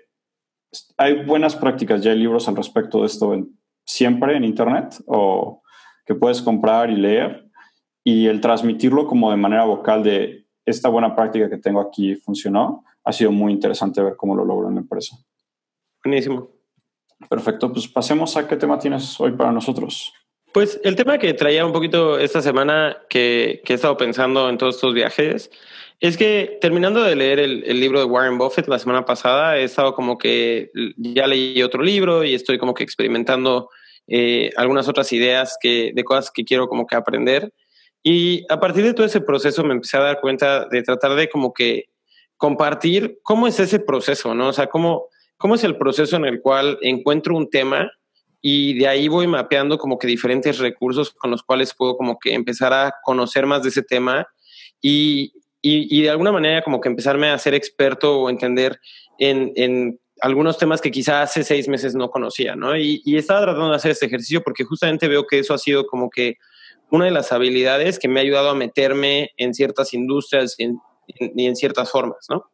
hay 0.96 1.24
buenas 1.24 1.56
prácticas, 1.56 2.02
ya 2.02 2.10
hay 2.10 2.18
libros 2.18 2.48
al 2.48 2.56
respecto 2.56 3.00
de 3.00 3.06
esto 3.06 3.34
siempre 3.84 4.36
en 4.36 4.44
Internet 4.44 4.96
o 5.06 5.62
que 6.04 6.14
puedes 6.14 6.42
comprar 6.42 6.90
y 6.90 6.96
leer 6.96 7.48
y 8.04 8.26
el 8.26 8.40
transmitirlo 8.40 9.06
como 9.06 9.30
de 9.30 9.36
manera 9.36 9.64
vocal 9.64 10.02
de 10.02 10.46
esta 10.64 10.88
buena 10.88 11.14
práctica 11.14 11.48
que 11.48 11.58
tengo 11.58 11.80
aquí 11.80 12.16
funcionó, 12.16 12.84
ha 13.04 13.12
sido 13.12 13.30
muy 13.30 13.52
interesante 13.52 14.02
ver 14.02 14.16
cómo 14.16 14.34
lo 14.34 14.44
logró 14.44 14.68
en 14.68 14.74
la 14.74 14.80
empresa. 14.80 15.16
Buenísimo. 16.04 16.50
Perfecto, 17.28 17.72
pues 17.72 17.88
pasemos 17.88 18.36
a 18.36 18.46
qué 18.46 18.56
tema 18.56 18.78
tienes 18.78 19.18
hoy 19.20 19.32
para 19.32 19.52
nosotros. 19.52 20.12
Pues 20.56 20.80
el 20.84 20.96
tema 20.96 21.18
que 21.18 21.34
traía 21.34 21.66
un 21.66 21.72
poquito 21.74 22.18
esta 22.18 22.40
semana 22.40 22.96
que, 23.10 23.60
que 23.62 23.74
he 23.74 23.76
estado 23.76 23.98
pensando 23.98 24.48
en 24.48 24.56
todos 24.56 24.76
estos 24.76 24.94
viajes 24.94 25.50
es 26.00 26.16
que 26.16 26.56
terminando 26.62 27.02
de 27.02 27.14
leer 27.14 27.40
el, 27.40 27.78
libro 27.78 27.98
de 27.98 28.06
Warren 28.06 28.38
Buffett 28.38 28.66
la 28.66 28.78
semana 28.78 29.04
pasada, 29.04 29.58
he 29.58 29.64
estado 29.64 29.94
como 29.94 30.16
que 30.16 30.70
ya 30.96 31.26
leí 31.26 31.62
otro 31.62 31.82
libro 31.82 32.24
y 32.24 32.34
estoy 32.34 32.56
como 32.56 32.72
que 32.72 32.84
experimentando 32.84 33.68
eh, 34.06 34.50
algunas 34.56 34.88
otras 34.88 35.12
ideas 35.12 35.58
que, 35.60 35.92
de 35.94 36.04
cosas 36.04 36.30
que 36.30 36.46
quiero 36.46 36.68
como 36.68 36.86
que 36.86 36.96
aprender. 36.96 37.52
Y 38.02 38.50
a 38.50 38.58
partir 38.58 38.82
de 38.84 38.94
todo 38.94 39.04
ese 39.04 39.20
proceso 39.20 39.62
me 39.62 39.74
empecé 39.74 39.98
a 39.98 40.04
dar 40.04 40.22
cuenta 40.22 40.64
de 40.70 40.82
tratar 40.82 41.16
de 41.16 41.28
como 41.28 41.52
que 41.52 41.90
compartir 42.38 43.18
cómo 43.22 43.46
es 43.46 43.60
ese 43.60 43.78
proceso, 43.78 44.34
¿no? 44.34 44.48
O 44.48 44.52
sea, 44.54 44.68
cómo, 44.68 45.10
cómo 45.36 45.56
es 45.56 45.64
el 45.64 45.76
proceso 45.76 46.16
en 46.16 46.24
el 46.24 46.40
cual 46.40 46.78
encuentro 46.80 47.36
un 47.36 47.50
tema 47.50 47.92
y 48.48 48.74
de 48.74 48.86
ahí 48.86 49.08
voy 49.08 49.26
mapeando 49.26 49.76
como 49.76 49.98
que 49.98 50.06
diferentes 50.06 50.58
recursos 50.58 51.10
con 51.10 51.32
los 51.32 51.42
cuales 51.42 51.74
puedo 51.74 51.96
como 51.96 52.16
que 52.16 52.32
empezar 52.32 52.72
a 52.72 52.94
conocer 53.02 53.44
más 53.44 53.64
de 53.64 53.70
ese 53.70 53.82
tema 53.82 54.28
y, 54.80 55.32
y, 55.60 55.98
y 55.98 56.02
de 56.02 56.10
alguna 56.10 56.30
manera 56.30 56.62
como 56.62 56.80
que 56.80 56.88
empezarme 56.88 57.28
a 57.28 57.38
ser 57.38 57.54
experto 57.54 58.20
o 58.20 58.30
entender 58.30 58.78
en, 59.18 59.50
en 59.56 59.98
algunos 60.20 60.58
temas 60.58 60.80
que 60.80 60.92
quizá 60.92 61.22
hace 61.22 61.42
seis 61.42 61.66
meses 61.66 61.96
no 61.96 62.08
conocía, 62.08 62.54
¿no? 62.54 62.76
Y, 62.76 63.02
y, 63.04 63.16
estaba 63.16 63.40
tratando 63.40 63.70
de 63.70 63.74
hacer 63.74 63.90
este 63.90 64.06
ejercicio 64.06 64.44
porque 64.44 64.62
justamente 64.62 65.08
veo 65.08 65.26
que 65.26 65.40
eso 65.40 65.52
ha 65.52 65.58
sido 65.58 65.84
como 65.84 66.08
que 66.08 66.36
una 66.92 67.06
de 67.06 67.10
las 67.10 67.32
habilidades 67.32 67.98
que 67.98 68.06
me 68.06 68.20
ha 68.20 68.22
ayudado 68.22 68.50
a 68.50 68.54
meterme 68.54 69.32
en 69.38 69.54
ciertas 69.54 69.92
industrias 69.92 70.54
y 70.58 70.62
en, 70.66 70.80
en 71.18 71.56
ciertas 71.56 71.90
formas, 71.90 72.26
¿no? 72.30 72.48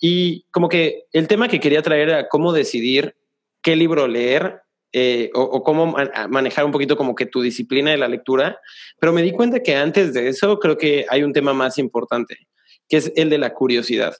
Y 0.00 0.44
como 0.50 0.68
que 0.68 1.04
el 1.12 1.28
tema 1.28 1.46
que 1.46 1.60
quería 1.60 1.82
traer 1.82 2.08
era 2.08 2.28
cómo 2.28 2.52
decidir 2.52 3.14
qué 3.62 3.76
libro 3.76 4.08
leer 4.08 4.65
eh, 4.98 5.28
o, 5.34 5.62
cómo 5.62 5.94
manejar 6.30 6.64
un 6.64 6.72
poquito 6.72 6.96
como 6.96 7.14
que 7.14 7.26
tu 7.26 7.42
disciplina 7.42 7.90
de 7.90 7.98
la 7.98 8.08
lectura, 8.08 8.58
pero 8.98 9.12
me 9.12 9.20
di 9.20 9.30
cuenta 9.30 9.62
que 9.62 9.76
antes 9.76 10.14
de 10.14 10.28
eso 10.28 10.58
creo 10.58 10.78
que 10.78 11.04
hay 11.10 11.22
un 11.22 11.34
tema 11.34 11.52
más 11.52 11.76
importante, 11.76 12.48
que 12.88 12.96
es 12.96 13.12
el 13.14 13.28
de 13.28 13.36
la 13.36 13.52
curiosidad. 13.52 14.16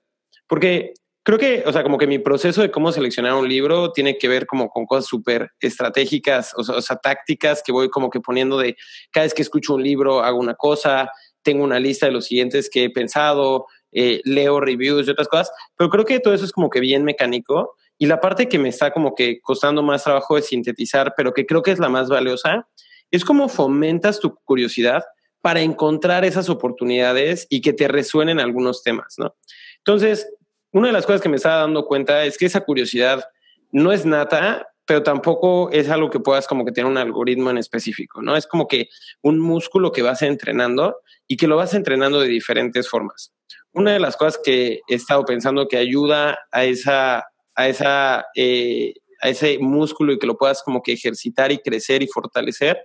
Porque 0.47 0.93
creo 1.23 1.39
que, 1.39 1.63
o 1.65 1.73
sea, 1.73 1.83
como 1.83 1.97
que 1.97 2.07
mi 2.07 2.19
proceso 2.19 2.61
de 2.61 2.71
cómo 2.71 2.93
seleccionar 2.93 3.33
un 3.33 3.49
libro 3.49 3.91
tiene 3.93 4.19
que 4.19 4.29
ver 4.29 4.45
como 4.45 4.69
con 4.69 4.85
cosas 4.85 5.07
súper 5.07 5.49
estratégicas, 5.61 6.53
o 6.59 6.63
sea, 6.63 6.77
o 6.77 6.83
sea, 6.83 6.97
tácticas 6.97 7.63
que 7.65 7.73
voy 7.73 7.89
como 7.89 8.11
que 8.11 8.21
poniendo 8.21 8.59
de 8.59 8.77
cada 9.11 9.25
vez 9.25 9.33
que 9.33 9.41
escucho 9.41 9.77
un 9.77 9.83
libro 9.83 10.21
hago 10.21 10.39
una 10.39 10.57
cosa, 10.57 11.11
tengo 11.41 11.65
una 11.65 11.81
lista 11.81 12.05
de 12.05 12.13
los 12.13 12.27
siguientes 12.27 12.69
que 12.69 12.85
he 12.85 12.91
pensado, 12.91 13.65
eh, 13.93 14.21
leo 14.25 14.61
reviews 14.61 15.09
y 15.09 15.11
otras 15.11 15.29
cosas, 15.29 15.51
pero 15.75 15.89
creo 15.89 16.05
que 16.05 16.21
todo 16.21 16.35
eso 16.35 16.45
es 16.45 16.53
como 16.53 16.69
que 16.69 16.81
bien 16.81 17.03
mecánico. 17.03 17.77
Y 17.99 18.07
la 18.07 18.21
parte 18.21 18.49
que 18.49 18.59
me 18.59 18.69
está 18.69 18.93
como 18.93 19.15
que 19.15 19.41
costando 19.41 19.83
más 19.83 20.05
trabajo 20.05 20.37
de 20.37 20.43
sintetizar, 20.43 21.15
pero 21.17 21.33
que 21.33 21.47
creo 21.47 21.63
que 21.63 21.71
es 21.71 21.79
la 21.79 21.89
más 21.89 22.09
valiosa, 22.09 22.69
es 23.11 23.25
cómo 23.25 23.49
fomentas 23.49 24.21
tu 24.21 24.35
curiosidad 24.45 25.05
para 25.41 25.61
encontrar 25.61 26.25
esas 26.25 26.49
oportunidades 26.49 27.47
y 27.49 27.61
que 27.61 27.73
te 27.73 27.89
resuenen 27.89 28.41
algunos 28.41 28.83
temas, 28.83 29.15
¿no? 29.19 29.37
Entonces, 29.79 30.29
una 30.73 30.89
de 30.89 30.93
las 30.93 31.07
cosas 31.07 31.21
que 31.21 31.29
me 31.29 31.37
estaba 31.37 31.61
dando 31.61 31.87
cuenta 31.87 32.25
es 32.25 32.37
que 32.37 32.47
esa 32.47 32.63
curiosidad 32.63 33.25
no 33.71 33.93
es 33.93 34.05
nata, 34.05 34.67
pero 34.85 35.03
tampoco 35.03 35.71
es 35.71 35.89
algo 35.89 36.11
que 36.11 36.21
puedas 36.21 36.47
como 36.47 36.65
que 36.65 36.73
tener 36.73 36.91
un 36.91 36.99
algoritmo 36.99 37.51
en 37.51 37.59
específico, 37.59 38.23
¿no? 38.23 38.37
Es 38.37 38.47
como 38.47 38.69
que 38.69 38.89
un 39.23 39.39
músculo 39.39 39.93
que 39.93 40.03
vas 40.03 40.23
entrenando 40.23 41.01
y 41.27 41.37
que 41.37 41.47
lo 41.47 41.57
vas 41.57 41.75
entrenando 41.75 42.21
de 42.21 42.29
diferentes 42.29 42.89
formas. 42.89 43.33
Una 43.73 43.93
de 43.93 44.01
las 44.01 44.17
cosas 44.17 44.41
que 44.43 44.81
he 44.89 44.95
estado 44.95 45.25
pensando 45.25 45.69
que 45.69 45.77
ayuda 45.77 46.39
a 46.51 46.65
esa, 46.65 47.25
a 47.57 47.69
esa, 47.69 48.27
eh, 48.37 48.95
a 49.21 49.31
ese 49.31 49.59
músculo 49.59 50.13
y 50.13 50.19
que 50.19 50.27
lo 50.27 50.37
puedas 50.37 50.63
como 50.63 50.83
que 50.83 50.93
ejercitar 50.93 51.51
y 51.51 51.59
crecer 51.59 52.03
y 52.03 52.07
fortalecer 52.07 52.79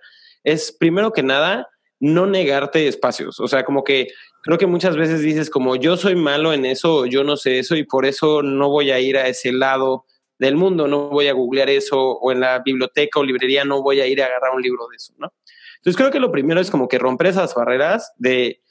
es 0.44 0.72
primero 0.72 1.12
que 1.12 1.24
nada 1.24 1.70
no 2.00 2.26
negarte 2.26 2.88
espacios. 2.88 3.40
O 3.40 3.48
sea, 3.48 3.64
como 3.64 3.84
que 3.84 4.08
creo 4.42 4.58
que 4.58 4.66
muchas 4.66 4.96
veces 4.96 5.22
dices 5.22 5.50
como 5.50 5.76
yo 5.76 5.98
soy 5.98 6.16
malo 6.16 6.52
en 6.52 6.66
eso, 6.66 7.06
yo 7.06 7.24
no 7.24 7.38
sé 7.38 7.60
eso 7.60 7.76
y 7.76 7.84
por 7.84 8.06
eso 8.06 8.42
no 8.42 8.70
voy 8.70 8.92
a 8.92 9.00
ir 9.00 9.18
a 9.18 9.28
ese 9.28 9.52
lado 9.52 10.06
del 10.40 10.56
mundo, 10.56 10.88
no 10.88 11.10
voy 11.10 11.28
a 11.28 11.34
googlear 11.34 11.70
eso 11.70 12.00
o 12.00 12.32
en 12.32 12.40
la 12.40 12.60
biblioteca 12.60 13.20
o 13.20 13.24
librería 13.24 13.64
no 13.64 13.84
voy 13.84 14.02
a 14.02 14.08
ir 14.08 14.24
a 14.24 14.26
agarrar 14.26 14.56
un 14.56 14.62
libro 14.64 14.88
de 14.90 14.96
eso, 14.96 15.14
¿no? 15.20 15.32
Entonces 15.78 15.98
creo 15.98 16.12
que 16.12 16.20
lo 16.20 16.32
primero 16.32 16.60
es 16.60 16.72
como 16.72 16.88
que 16.88 16.98
romper 16.98 17.28
esas 17.28 17.54
barreras 17.54 18.12
de, 18.18 18.62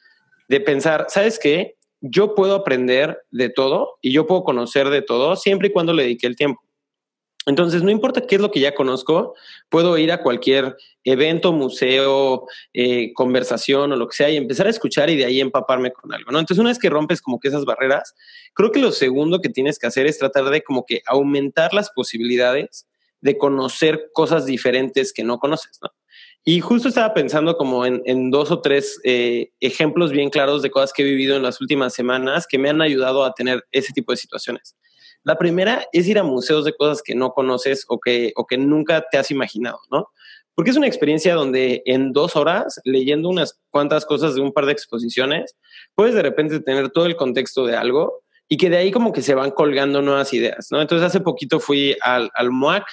de 0.49 0.61
pensar, 0.61 1.07
¿sabes 1.09 1.39
qué? 1.39 1.77
Yo 2.01 2.35
puedo 2.35 2.55
aprender 2.55 3.23
de 3.31 3.51
todo 3.51 3.99
y 4.01 4.13
yo 4.13 4.27
puedo 4.27 4.45
conocer 4.45 4.89
de 4.91 5.03
todo 5.03 5.37
siempre 5.37 5.69
y 5.69 5.73
cuando 5.73 5.93
le 5.93 6.05
dedique 6.05 6.27
el 6.27 6.37
tiempo. 6.37 6.63
Entonces, 7.47 7.83
no 7.83 7.91
importa 7.91 8.27
qué 8.27 8.35
es 8.35 8.41
lo 8.41 8.51
que 8.51 8.61
ya 8.61 8.75
conozco, 8.75 9.35
puedo 9.71 9.97
ir 9.97 10.13
a 10.13 10.23
cualquier 10.23 10.77
evento, 11.05 11.53
museo, 11.53 12.47
eh, 12.75 13.13
conversación 13.15 13.93
o 13.93 13.97
lo 13.97 14.09
que 14.09 14.17
sea 14.17 14.31
y 14.31 14.37
empezar 14.37 14.67
a 14.67 14.71
escuchar 14.71 15.09
y 15.09 15.17
de 15.17 15.25
ahí 15.25 15.41
empaparme 15.41 15.91
con 15.91 16.13
algo, 16.13 16.31
¿no? 16.33 16.39
Entonces, 16.39 16.61
una 16.61 16.69
vez 16.69 16.79
que 16.79 16.91
rompes 16.91 17.23
como 17.23 17.41
que 17.41 17.49
esas 17.49 17.65
barreras, 17.65 18.15
creo 18.53 18.71
que 18.71 18.81
lo 18.81 18.93
segundo 18.93 19.41
que 19.41 19.49
tienes 19.49 19.79
que 19.79 19.87
hacer 19.87 20.07
es 20.07 20.19
tratar 20.19 20.51
de 20.51 20.63
como 20.63 20.85
que 20.85 21.01
aumentar 21.07 21.73
las 21.73 21.91
posibilidades 21.91 22.87
de 23.23 23.39
conocer 23.39 24.11
cosas 24.13 24.45
diferentes 24.45 25.13
que 25.13 25.25
no 25.25 25.39
conoces, 25.39 25.79
¿no? 25.83 25.91
Y 26.45 26.61
justo 26.61 26.89
estaba 26.89 27.13
pensando 27.13 27.57
como 27.57 27.85
en, 27.85 28.31
dos 28.31 28.51
o 28.51 28.61
tres 28.61 28.99
eh, 29.05 29.51
ejemplos 29.61 30.11
bien 30.11 30.31
claros 30.31 30.63
de 30.63 30.71
cosas 30.71 30.93
que 30.93 31.03
he 31.03 31.05
vivido 31.05 31.37
en 31.37 31.43
las 31.43 31.61
últimas 31.61 31.93
semanas 31.93 32.47
que 32.49 32.59
me 32.59 32.71
han 32.71 32.81
ayudado 32.81 33.25
a 33.25 33.35
tener 33.35 33.65
ese 33.73 33.93
tipo 33.93 34.13
de 34.13 34.17
situaciones. 34.17 34.75
La 35.23 35.37
primera 35.37 35.87
es 35.93 36.09
ir 36.09 36.19
a 36.19 36.23
museos 36.23 36.65
de 36.65 36.73
cosas 36.73 37.03
que 37.03 37.15
no 37.15 37.33
conoces 37.33 37.85
o 37.89 38.01
que, 38.01 38.33
o 38.37 38.47
que 38.47 38.57
nunca 38.57 39.05
te 39.11 39.19
has 39.19 39.31
imaginado, 39.31 39.79
¿no? 39.91 40.09
Porque 40.55 40.71
es 40.71 40.77
una 40.79 40.87
experiencia 40.87 41.35
donde 41.35 41.83
en 41.85 42.13
dos 42.13 42.37
horas, 42.37 42.81
leyendo 42.85 43.29
unas 43.29 43.61
cuantas 43.69 44.07
cosas 44.07 44.35
de 44.35 44.41
un 44.41 44.53
par 44.53 44.65
de 44.65 44.73
exposiciones, 44.73 45.57
puedes 45.95 46.15
de 46.15 46.23
repente 46.23 46.61
tener 46.61 46.91
todo 46.91 47.05
el 47.05 47.17
contexto 47.17 47.67
de 47.67 47.77
algo 47.77 48.23
y 48.49 48.57
que 48.57 48.71
de 48.71 48.79
ahí 48.79 48.91
como 48.91 49.13
que 49.13 49.23
se 49.23 49.35
van 49.35 49.51
colgando 49.51 50.01
nuevas 50.01 50.33
ideas, 50.33 50.69
¿no? 50.71 50.81
Entonces 50.81 51.07
hace 51.07 51.21
poquito 51.21 51.61
fui 51.61 51.97
al, 52.01 52.31
al 52.35 52.51
MOAC 52.51 52.85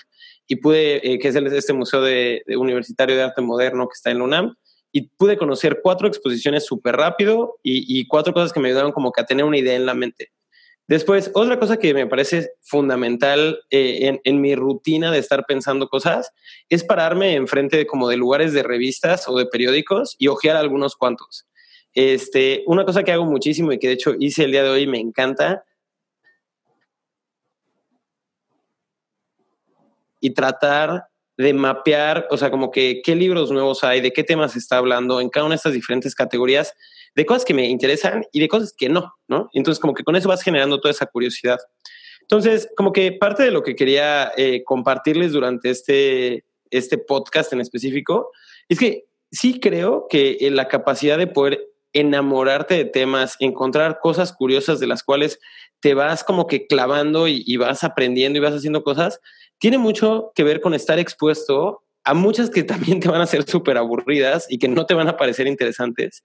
y 0.48 0.58
pude, 0.58 1.08
eh, 1.08 1.20
que 1.20 1.28
es 1.28 1.36
el, 1.36 1.48
este 1.48 1.74
museo 1.74 2.02
de, 2.02 2.44
universitario 2.58 3.16
de 3.16 3.24
arte 3.24 3.42
moderno 3.42 3.88
que 3.88 3.94
está 3.96 4.12
en 4.12 4.20
la 4.20 4.24
UNAM, 4.24 4.56
y 4.92 5.10
pude 5.10 5.38
conocer 5.38 5.82
cuatro 5.84 6.08
exposiciones 6.08 6.66
súper 6.66 6.96
rápido 6.96 7.60
y, 7.62 8.00
y 8.00 8.08
cuatro 8.08 8.34
cosas 8.34 8.54
que 8.54 8.60
me 8.60 8.70
ayudaron 8.70 8.94
como 8.94 9.12
que 9.12 9.22
a 9.22 9.26
tener 9.26 9.46
una 9.46 9.58
idea 9.58 9.76
en 9.76 9.86
la 9.86 9.94
mente. 9.94 10.32
Después, 10.88 11.32
otra 11.34 11.60
cosa 11.60 11.78
que 11.78 11.94
me 11.94 12.08
parece 12.08 12.52
fundamental 12.62 13.60
eh, 13.70 14.20
en, 14.24 14.42
mi 14.42 14.56
rutina 14.56 15.12
de 15.12 15.20
estar 15.20 15.46
pensando 15.46 15.90
cosas 15.90 16.32
es 16.70 16.86
pararme 16.86 17.36
enfrente 17.36 17.76
de 17.76 17.86
como 17.86 18.08
de 18.08 18.16
lugares 18.16 18.54
de 18.54 18.64
revistas 18.64 19.28
o 19.28 19.38
de 19.38 19.48
periódicos 19.48 20.16
y 20.18 20.30
ojear 20.30 20.56
algunos 20.56 20.96
cuantos. 20.96 21.46
Este, 21.94 22.64
una 22.68 22.86
cosa 22.86 23.04
que 23.04 23.12
hago 23.12 23.26
muchísimo 23.26 23.74
y 23.74 23.80
que 23.80 23.88
de 23.88 23.94
hecho 23.96 24.14
hice 24.18 24.46
el 24.46 24.52
día 24.52 24.64
de 24.64 24.70
hoy 24.70 24.88
me 24.88 25.00
encanta 25.00 25.66
y 30.20 30.32
tratar 30.32 31.06
de 31.38 31.54
mapear, 31.54 32.28
o 32.32 32.38
sea, 32.38 32.50
como 32.50 32.72
que 32.72 33.02
qué 33.04 33.16
libros 33.16 33.52
nuevos 33.52 33.84
hay, 33.84 34.02
de 34.02 34.12
qué 34.12 34.24
temas 34.24 34.54
se 34.54 34.60
está 34.60 34.78
hablando 34.78 35.22
en 35.22 35.30
cada 35.30 35.46
una 35.46 35.54
de 35.54 35.58
estas 35.58 35.74
diferentes 35.74 36.16
categorías, 36.16 36.74
de 37.16 37.26
cosas 37.26 37.46
que 37.46 37.54
me 37.54 37.68
interesan 37.68 38.26
y 38.32 38.40
de 38.40 38.48
cosas 38.48 38.74
que 38.76 38.90
no, 38.90 39.14
¿no? 39.28 39.50
Entonces, 39.54 39.80
como 39.80 39.94
que 39.94 40.04
con 40.04 40.16
eso 40.16 40.30
vas 40.30 40.42
generando 40.42 40.80
toda 40.80 40.92
esa 40.92 41.06
curiosidad. 41.06 41.60
Entonces, 42.22 42.68
como 42.76 42.92
que 42.92 43.12
parte 43.12 43.44
de 43.44 43.52
lo 43.52 43.64
que 43.64 43.76
quería 43.76 44.32
eh, 44.36 44.64
compartirles 44.64 45.32
durante 45.32 45.70
este, 45.70 46.44
este 46.72 46.98
podcast 46.98 47.54
en 47.54 47.62
específico 47.62 48.32
es 48.68 48.80
que 48.80 49.06
sí 49.32 49.60
creo 49.60 50.08
que 50.10 50.38
la 50.52 50.68
capacidad 50.68 51.18
de 51.18 51.28
poder 51.28 51.68
enamorarte 51.94 52.76
de 52.76 52.86
temas, 52.86 53.38
encontrar 53.40 54.00
cosas 54.00 54.34
curiosas 54.34 54.80
de 54.80 54.88
las 54.88 55.04
cuales 55.04 55.40
te 55.80 55.94
vas 55.94 56.24
como 56.24 56.48
que 56.48 56.68
clavando 56.68 57.28
y, 57.28 57.58
vas 57.58 57.84
aprendiendo 57.84 58.38
y 58.38 58.42
vas 58.42 58.54
haciendo 58.54 58.84
cosas, 58.84 59.20
tiene 59.60 59.78
mucho 59.78 60.32
que 60.36 60.44
ver 60.44 60.62
con 60.62 60.74
estar 60.74 61.00
expuesto 61.00 61.84
a 62.04 62.14
muchas 62.14 62.50
que 62.50 62.64
también 62.64 63.00
te 63.00 63.10
van 63.10 63.22
a 63.22 63.28
ser 63.28 63.44
súper 63.44 63.78
aburridas 63.78 64.48
y 64.50 64.58
que 64.58 64.68
no 64.68 64.86
te 64.86 64.94
van 64.94 65.08
a 65.08 65.18
parecer 65.18 65.48
interesantes, 65.48 66.24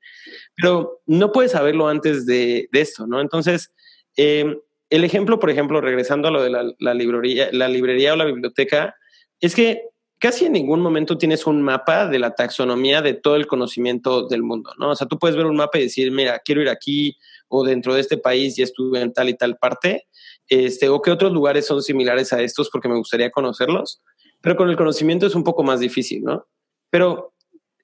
pero 0.56 1.00
no 1.06 1.32
puedes 1.32 1.52
saberlo 1.52 1.88
antes 1.88 2.26
de, 2.26 2.68
esto, 2.72 3.06
¿no? 3.06 3.20
Entonces, 3.20 3.72
em, 4.16 4.58
el 4.90 5.04
ejemplo, 5.04 5.38
por 5.38 5.50
ejemplo, 5.50 5.80
regresando 5.80 6.28
a 6.28 6.30
lo 6.30 6.42
de 6.42 6.50
la, 6.50 6.94
librería, 6.94 7.48
la 7.52 7.68
librería 7.68 8.12
o 8.12 8.16
la 8.16 8.26
biblioteca, 8.26 8.94
es 9.40 9.54
que 9.54 9.82
casi 10.18 10.44
en 10.44 10.52
ningún 10.52 10.80
momento 10.80 11.18
tienes 11.18 11.46
un 11.46 11.62
mapa 11.62 12.06
de 12.06 12.18
la 12.18 12.34
taxonomía 12.34 13.02
de 13.02 13.14
todo 13.14 13.34
el 13.34 13.46
conocimiento 13.48 14.28
del 14.28 14.42
mundo, 14.42 14.72
¿no? 14.78 14.90
O 14.90 14.94
sea, 14.94 15.08
tú 15.08 15.18
puedes 15.18 15.36
ver 15.36 15.46
un 15.46 15.56
mapa 15.56 15.78
y 15.78 15.82
decir, 15.82 16.12
mira, 16.12 16.38
quiero 16.38 16.62
ir 16.62 16.68
aquí 16.68 17.16
o 17.54 17.64
dentro 17.64 17.94
de 17.94 18.00
este 18.00 18.16
país 18.16 18.58
y 18.58 18.62
estuve 18.62 19.00
en 19.00 19.12
tal 19.12 19.28
y 19.28 19.34
tal 19.34 19.58
parte, 19.58 20.08
este, 20.48 20.88
o 20.88 21.02
qué 21.02 21.10
otros 21.10 21.32
lugares 21.32 21.66
son 21.66 21.82
similares 21.82 22.32
a 22.32 22.40
estos 22.40 22.70
porque 22.70 22.88
me 22.88 22.96
gustaría 22.96 23.30
conocerlos, 23.30 24.00
pero 24.40 24.56
con 24.56 24.70
el 24.70 24.76
conocimiento 24.76 25.26
es 25.26 25.34
un 25.34 25.44
poco 25.44 25.62
más 25.62 25.78
difícil, 25.78 26.22
¿no? 26.22 26.46
Pero 26.90 27.34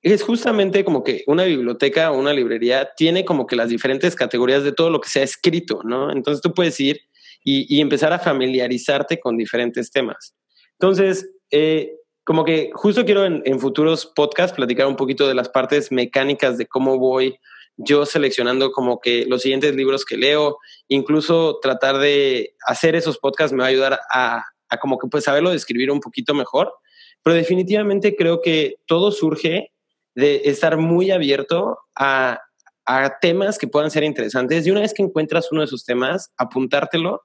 es 0.02 0.22
justamente 0.22 0.84
como 0.84 1.04
que 1.04 1.22
una 1.26 1.44
biblioteca 1.44 2.10
o 2.10 2.18
una 2.18 2.32
librería 2.32 2.90
tiene 2.96 3.26
como 3.26 3.46
que 3.46 3.56
las 3.56 3.68
diferentes 3.68 4.16
categorías 4.16 4.64
de 4.64 4.72
todo 4.72 4.88
lo 4.88 5.02
que 5.02 5.10
se 5.10 5.20
ha 5.20 5.24
escrito, 5.24 5.82
¿no? 5.84 6.10
Entonces 6.10 6.40
tú 6.40 6.54
puedes 6.54 6.80
ir 6.80 7.00
y, 7.44 7.80
empezar 7.80 8.12
a 8.12 8.18
familiarizarte 8.18 9.20
con 9.20 9.36
diferentes 9.36 9.90
temas. 9.90 10.34
Entonces, 10.72 11.30
eh, 11.50 11.92
como 12.24 12.44
que 12.44 12.70
justo 12.74 13.04
quiero 13.04 13.24
en, 13.24 13.42
en, 13.44 13.58
futuros 13.58 14.06
podcasts 14.06 14.56
platicar 14.56 14.86
un 14.86 14.96
poquito 14.96 15.26
de 15.26 15.34
las 15.34 15.48
partes 15.48 15.90
mecánicas 15.90 16.58
de 16.58 16.66
cómo 16.66 16.98
voy 16.98 17.38
yo 17.78 18.04
seleccionando 18.04 18.72
como 18.72 19.00
que 19.00 19.24
los 19.26 19.42
siguientes 19.42 19.74
libros 19.74 20.04
que 20.04 20.16
leo, 20.16 20.58
incluso 20.88 21.58
tratar 21.62 21.98
de 21.98 22.54
hacer 22.66 22.96
esos 22.96 23.18
podcasts 23.18 23.52
me 23.52 23.60
va 23.60 23.66
a 23.66 23.70
ayudar 23.70 24.00
a, 24.10 24.44
como 24.80 24.98
que 24.98 25.08
pues 25.08 25.24
saberlo 25.24 25.50
describir 25.50 25.90
un 25.90 26.00
poquito 26.00 26.34
mejor, 26.34 26.74
pero 27.22 27.36
definitivamente 27.36 28.16
creo 28.16 28.42
que 28.42 28.76
todo 28.86 29.12
surge 29.12 29.72
de 30.14 30.42
estar 30.44 30.76
muy 30.76 31.12
abierto 31.12 31.78
a, 31.94 32.40
a 32.84 33.18
temas 33.20 33.58
que 33.58 33.68
puedan 33.68 33.92
ser 33.92 34.02
interesantes 34.02 34.66
y 34.66 34.70
una 34.72 34.80
vez 34.80 34.92
que 34.92 35.02
encuentras 35.02 35.52
uno 35.52 35.60
de 35.60 35.66
esos 35.66 35.84
temas, 35.84 36.32
apuntártelo 36.36 37.22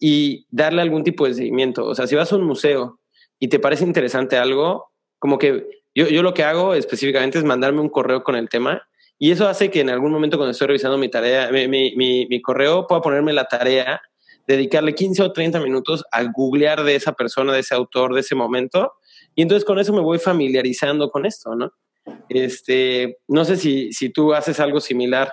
y 0.00 0.46
darle 0.50 0.82
algún 0.82 1.04
tipo 1.04 1.28
de 1.28 1.34
seguimiento. 1.34 1.86
O 1.86 1.94
sea, 1.94 2.08
si 2.08 2.16
vas 2.16 2.32
a 2.32 2.36
un 2.36 2.44
museo 2.44 2.98
y 3.38 3.48
te 3.48 3.60
parece 3.60 3.84
interesante 3.84 4.36
algo, 4.36 4.90
como 5.20 5.38
que 5.38 5.84
yo, 5.94 6.08
yo 6.08 6.24
lo 6.24 6.34
que 6.34 6.42
hago 6.42 6.74
específicamente 6.74 7.38
es 7.38 7.44
mandarme 7.44 7.80
un 7.80 7.88
correo 7.88 8.24
con 8.24 8.34
el 8.34 8.48
tema 8.48 8.82
y 9.18 9.30
eso 9.30 9.48
hace 9.48 9.70
que 9.70 9.80
en 9.80 9.90
algún 9.90 10.10
momento 10.10 10.36
cuando 10.36 10.50
estoy 10.50 10.66
revisando 10.66 10.98
mi 10.98 11.08
tarea, 11.08 11.50
mi, 11.52 11.94
mi, 11.94 12.42
correo, 12.42 12.86
pueda 12.86 13.00
ponerme 13.00 13.32
la 13.32 13.44
tarea, 13.44 14.00
dedicarle 14.46 14.94
15 14.94 15.22
o 15.22 15.32
30 15.32 15.60
minutos 15.60 16.04
a 16.10 16.24
googlear 16.24 16.82
de 16.82 16.96
esa 16.96 17.12
persona, 17.12 17.52
de 17.52 17.60
ese 17.60 17.74
autor, 17.74 18.14
de 18.14 18.20
ese 18.20 18.34
momento. 18.34 18.94
Y 19.34 19.42
entonces 19.42 19.64
con 19.64 19.78
eso 19.78 19.92
me 19.92 20.00
voy 20.00 20.18
familiarizando 20.18 21.08
con 21.10 21.24
esto, 21.24 21.54
¿no? 21.54 21.70
Este, 22.28 23.18
no 23.28 23.44
sé 23.44 23.56
si, 23.56 23.92
si 23.92 24.10
tú 24.10 24.34
haces 24.34 24.58
algo 24.58 24.80
similar. 24.80 25.30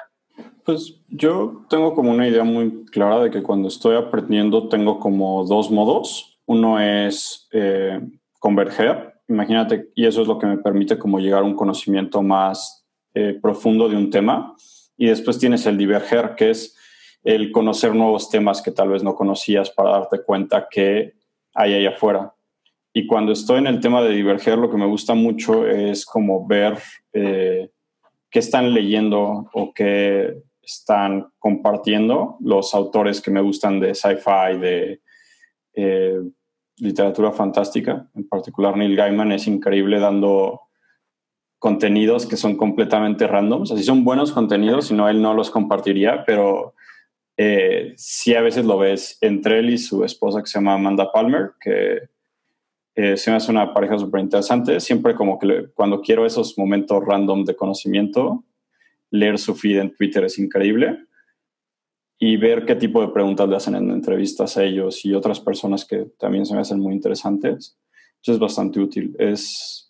Pues 0.63 1.01
yo 1.09 1.65
tengo 1.69 1.95
como 1.95 2.11
una 2.11 2.27
idea 2.27 2.43
muy 2.43 2.85
clara 2.85 3.23
de 3.23 3.31
que 3.31 3.41
cuando 3.41 3.69
estoy 3.69 3.95
aprendiendo 3.95 4.67
tengo 4.69 4.99
como 4.99 5.45
dos 5.45 5.71
modos. 5.71 6.39
Uno 6.45 6.79
es 6.79 7.47
eh, 7.53 7.99
converger, 8.39 9.15
imagínate, 9.27 9.89
y 9.95 10.05
eso 10.05 10.21
es 10.21 10.27
lo 10.27 10.37
que 10.37 10.47
me 10.47 10.57
permite 10.57 10.97
como 10.97 11.19
llegar 11.19 11.41
a 11.41 11.45
un 11.45 11.55
conocimiento 11.55 12.21
más 12.21 12.78
eh, 13.19 13.33
profundo 13.41 13.89
de 13.89 13.97
un 13.97 14.09
tema. 14.09 14.55
Y 14.95 15.07
después 15.07 15.37
tienes 15.37 15.65
el 15.65 15.77
diverger, 15.77 16.35
que 16.37 16.51
es 16.51 16.77
el 17.21 17.51
conocer 17.51 17.93
nuevos 17.93 18.29
temas 18.29 18.61
que 18.61 18.71
tal 18.71 18.87
vez 18.87 19.03
no 19.03 19.13
conocías 19.13 19.69
para 19.69 19.91
darte 19.91 20.23
cuenta 20.23 20.67
que 20.71 21.15
hay 21.53 21.73
ahí 21.73 21.85
afuera. 21.85 22.33
Y 22.93 23.05
cuando 23.07 23.33
estoy 23.33 23.57
en 23.57 23.67
el 23.67 23.81
tema 23.81 24.01
de 24.01 24.11
diverger, 24.11 24.57
lo 24.57 24.71
que 24.71 24.77
me 24.77 24.85
gusta 24.85 25.15
mucho 25.15 25.67
es 25.67 26.05
como 26.05 26.47
ver 26.47 26.77
eh, 27.11 27.69
qué 28.29 28.39
están 28.39 28.73
leyendo 28.73 29.49
o 29.53 29.73
qué 29.73 30.37
están 30.61 31.27
compartiendo 31.39 32.37
los 32.39 32.73
autores 32.73 33.19
que 33.19 33.31
me 33.31 33.41
gustan 33.41 33.81
de 33.81 33.95
sci-fi, 33.95 34.57
de 34.61 35.01
eh, 35.73 36.21
literatura 36.77 37.33
fantástica. 37.33 38.09
En 38.15 38.29
particular, 38.29 38.77
Neil 38.77 38.95
Gaiman 38.95 39.33
es 39.33 39.45
increíble 39.45 39.99
dando 39.99 40.68
contenidos 41.59 42.25
que 42.25 42.37
son 42.37 42.55
completamente 42.55 43.27
randoms. 43.27 43.71
Así 43.71 43.83
son 43.83 44.03
buenos 44.03 44.31
contenidos, 44.31 44.87
si 44.87 44.93
no, 44.93 45.09
él 45.09 45.21
no 45.21 45.33
los 45.33 45.51
compartiría, 45.51 46.23
pero 46.25 46.73
eh, 47.37 47.93
sí 47.97 48.33
a 48.33 48.41
veces 48.41 48.65
lo 48.65 48.77
ves 48.77 49.17
entre 49.21 49.59
él 49.59 49.69
y 49.69 49.77
su 49.77 50.03
esposa 50.03 50.41
que 50.41 50.47
se 50.47 50.57
llama 50.57 50.73
Amanda 50.73 51.11
Palmer, 51.11 51.51
que 51.59 51.99
eh, 52.95 53.17
se 53.17 53.29
me 53.29 53.37
hace 53.37 53.51
una 53.51 53.73
pareja 53.73 53.97
súper 53.99 54.21
interesante. 54.21 54.79
Siempre 54.79 55.15
como 55.15 55.37
que 55.37 55.67
cuando 55.73 56.01
quiero 56.01 56.25
esos 56.25 56.57
momentos 56.57 57.03
random 57.05 57.45
de 57.45 57.55
conocimiento, 57.55 58.43
leer 59.11 59.37
su 59.37 59.55
feed 59.55 59.79
en 59.79 59.95
Twitter 59.95 60.23
es 60.23 60.37
increíble 60.39 61.05
y 62.17 62.35
ver 62.35 62.65
qué 62.65 62.75
tipo 62.75 63.01
de 63.01 63.07
preguntas 63.07 63.47
le 63.47 63.55
hacen 63.55 63.75
en 63.75 63.89
entrevistas 63.89 64.57
a 64.57 64.63
ellos 64.63 65.05
y 65.05 65.13
otras 65.13 65.39
personas 65.39 65.85
que 65.85 66.07
también 66.17 66.45
se 66.45 66.53
me 66.53 66.61
hacen 66.61 66.79
muy 66.79 66.93
interesantes. 66.93 67.77
Eso 68.21 68.33
es 68.33 68.39
bastante 68.39 68.81
útil. 68.81 69.15
Es, 69.17 69.88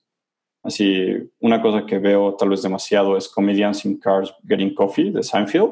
Así, 0.64 1.16
una 1.40 1.62
cosa 1.62 1.86
que 1.86 2.00
veo 2.00 2.36
tal 2.36 2.50
vez 2.50 2.62
demasiado 2.62 3.16
es 3.16 3.28
Comedians 3.30 3.86
in 3.86 3.98
Cars 3.98 4.34
Getting 4.48 4.74
Coffee 4.74 5.12
de 5.12 5.24
Seinfeld. 5.24 5.72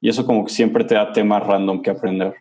Y 0.00 0.08
eso 0.08 0.26
como 0.26 0.44
que 0.44 0.52
siempre 0.52 0.84
te 0.84 0.94
da 0.94 1.12
temas 1.12 1.46
random 1.46 1.82
que 1.82 1.90
aprender. 1.90 2.34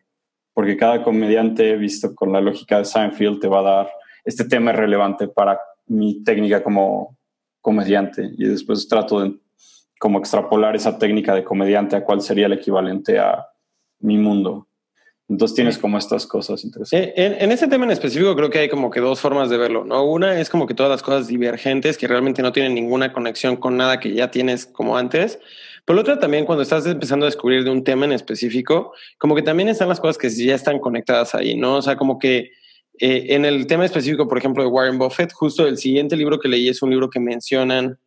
Porque 0.53 0.77
cada 0.77 1.03
comediante, 1.03 1.75
visto 1.75 2.13
con 2.13 2.31
la 2.31 2.41
lógica 2.41 2.77
de 2.77 2.85
Seinfeld, 2.85 3.39
te 3.39 3.47
va 3.47 3.59
a 3.59 3.63
dar 3.63 3.91
este 4.23 4.45
tema 4.45 4.71
relevante 4.71 5.27
para 5.27 5.59
mi 5.87 6.23
técnica 6.23 6.63
como 6.63 7.17
comediante. 7.61 8.31
Y 8.37 8.45
después 8.45 8.87
trato 8.87 9.21
de 9.21 9.35
como 9.99 10.19
extrapolar 10.19 10.75
esa 10.75 10.97
técnica 10.97 11.33
de 11.33 11.43
comediante 11.43 11.95
a 11.95 12.03
cuál 12.03 12.21
sería 12.21 12.47
el 12.47 12.53
equivalente 12.53 13.19
a 13.19 13.47
mi 13.99 14.17
mundo. 14.17 14.67
Entonces 15.33 15.55
tienes 15.55 15.79
como 15.79 15.97
estas 15.97 16.27
cosas 16.27 16.63
interesantes. 16.63 17.09
Eh, 17.09 17.13
en, 17.15 17.33
en, 17.39 17.51
este 17.51 17.67
tema 17.67 17.85
en 17.85 17.91
específico 17.91 18.35
creo 18.35 18.51
que 18.51 18.59
hay 18.59 18.69
como 18.69 18.91
que 18.91 18.99
dos 18.99 19.19
formas 19.19 19.49
de 19.49 19.57
verlo, 19.57 19.83
¿no? 19.83 20.03
Una 20.03 20.39
es 20.39 20.47
como 20.47 20.67
que 20.67 20.75
todas 20.75 20.91
las 20.91 21.01
cosas 21.01 21.27
divergentes 21.27 21.97
que 21.97 22.07
realmente 22.07 22.43
no 22.43 22.51
tienen 22.51 22.75
ninguna 22.75 23.11
conexión 23.11 23.55
con 23.55 23.75
nada 23.75 23.99
que 23.99 24.13
ya 24.13 24.29
tienes 24.29 24.67
como 24.67 24.95
antes. 24.95 25.39
Pero 25.85 25.95
la 25.95 26.01
otra 26.01 26.19
también 26.19 26.45
cuando 26.45 26.61
estás 26.61 26.85
empezando 26.85 27.25
a 27.25 27.29
descubrir 27.29 27.63
de 27.63 27.71
un 27.71 27.83
tema 27.83 28.05
en 28.05 28.11
específico, 28.11 28.93
como 29.17 29.33
que 29.33 29.41
también 29.41 29.69
están 29.69 29.89
las 29.89 29.99
cosas 29.99 30.19
que 30.19 30.29
ya 30.29 30.53
están 30.53 30.77
conectadas 30.77 31.33
ahí, 31.33 31.55
¿no? 31.57 31.77
O 31.77 31.81
sea, 31.81 31.95
como 31.95 32.19
que 32.19 32.51
eh, 32.99 33.25
en 33.29 33.43
el 33.43 33.65
tema 33.65 33.85
específico, 33.85 34.27
por 34.27 34.37
ejemplo, 34.37 34.61
de 34.61 34.69
Warren 34.69 34.99
Buffett, 34.99 35.33
justo 35.33 35.65
el 35.65 35.79
siguiente 35.79 36.15
libro 36.15 36.39
que 36.39 36.47
leí 36.47 36.69
es 36.69 36.83
un 36.83 36.91
libro 36.91 37.09
que 37.09 37.19
mencionan 37.19 37.97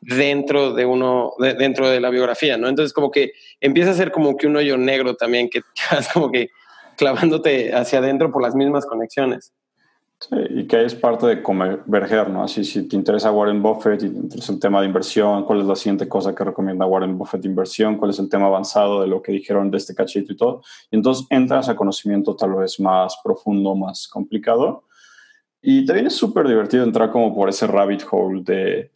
dentro 0.00 0.74
de 0.74 0.84
uno, 0.84 1.34
dentro 1.38 1.88
de 1.88 2.00
la 2.00 2.10
biografía, 2.10 2.56
¿no? 2.56 2.68
Entonces 2.68 2.92
como 2.92 3.12
que 3.12 3.34
empieza 3.60 3.92
a 3.92 3.94
ser 3.94 4.10
como 4.10 4.36
que 4.36 4.48
un 4.48 4.56
hoyo 4.56 4.76
negro 4.76 5.14
también, 5.14 5.48
que 5.48 5.62
es 5.96 6.08
como 6.08 6.32
que 6.32 6.50
clavándote 6.96 7.74
hacia 7.74 7.98
adentro 7.98 8.30
por 8.30 8.42
las 8.42 8.54
mismas 8.54 8.86
conexiones. 8.86 9.52
Sí, 10.20 10.36
y 10.50 10.66
que 10.68 10.84
es 10.84 10.94
parte 10.94 11.26
de 11.26 11.42
converger, 11.42 12.30
¿no? 12.30 12.44
Así, 12.44 12.64
si 12.64 12.86
te 12.86 12.94
interesa 12.94 13.32
Warren 13.32 13.60
Buffett 13.60 14.04
y 14.04 14.08
te 14.08 14.18
interesa 14.18 14.52
el 14.52 14.60
tema 14.60 14.80
de 14.80 14.86
inversión, 14.86 15.44
cuál 15.44 15.60
es 15.60 15.66
la 15.66 15.74
siguiente 15.74 16.08
cosa 16.08 16.32
que 16.32 16.44
recomienda 16.44 16.86
Warren 16.86 17.18
Buffett 17.18 17.42
de 17.42 17.48
inversión, 17.48 17.96
cuál 17.96 18.12
es 18.12 18.20
el 18.20 18.28
tema 18.28 18.46
avanzado 18.46 19.02
de 19.02 19.08
lo 19.08 19.20
que 19.20 19.32
dijeron 19.32 19.68
de 19.72 19.78
este 19.78 19.96
cachito 19.96 20.32
y 20.32 20.36
todo. 20.36 20.62
Y 20.92 20.96
entonces 20.96 21.26
entras 21.28 21.68
a 21.68 21.74
conocimiento 21.74 22.36
tal 22.36 22.54
vez 22.54 22.78
más 22.78 23.16
profundo, 23.24 23.74
más 23.74 24.06
complicado. 24.06 24.84
Y 25.60 25.84
también 25.86 26.06
es 26.06 26.14
súper 26.14 26.46
divertido 26.46 26.84
entrar 26.84 27.10
como 27.10 27.34
por 27.34 27.48
ese 27.48 27.66
rabbit 27.66 28.04
hole 28.08 28.42
de 28.44 28.91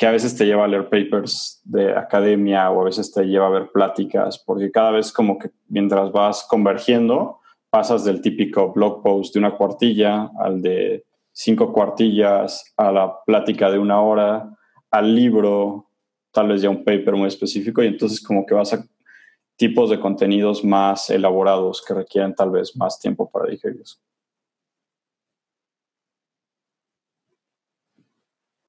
que 0.00 0.06
a 0.06 0.12
veces 0.12 0.34
te 0.34 0.46
lleva 0.46 0.64
a 0.64 0.66
leer 0.66 0.88
papers 0.88 1.60
de 1.62 1.94
academia 1.94 2.70
o 2.70 2.80
a 2.80 2.84
veces 2.84 3.12
te 3.12 3.22
lleva 3.24 3.48
a 3.48 3.50
ver 3.50 3.70
pláticas, 3.70 4.38
porque 4.38 4.70
cada 4.70 4.92
vez 4.92 5.12
como 5.12 5.38
que 5.38 5.50
mientras 5.68 6.10
vas 6.10 6.46
convergiendo, 6.48 7.40
pasas 7.68 8.02
del 8.06 8.22
típico 8.22 8.72
blog 8.72 9.02
post 9.02 9.34
de 9.34 9.40
una 9.40 9.58
cuartilla 9.58 10.30
al 10.38 10.62
de 10.62 11.04
cinco 11.32 11.74
cuartillas, 11.74 12.72
a 12.78 12.90
la 12.90 13.14
plática 13.26 13.70
de 13.70 13.78
una 13.78 14.00
hora, 14.00 14.48
al 14.90 15.14
libro, 15.14 15.90
tal 16.32 16.48
vez 16.48 16.62
ya 16.62 16.70
un 16.70 16.82
paper 16.82 17.16
muy 17.16 17.28
específico, 17.28 17.82
y 17.82 17.88
entonces 17.88 18.22
como 18.22 18.46
que 18.46 18.54
vas 18.54 18.72
a 18.72 18.82
tipos 19.56 19.90
de 19.90 20.00
contenidos 20.00 20.64
más 20.64 21.10
elaborados 21.10 21.84
que 21.86 21.92
requieren 21.92 22.34
tal 22.34 22.52
vez 22.52 22.74
más 22.74 22.98
tiempo 22.98 23.28
para 23.28 23.50
digerirlos. 23.50 24.00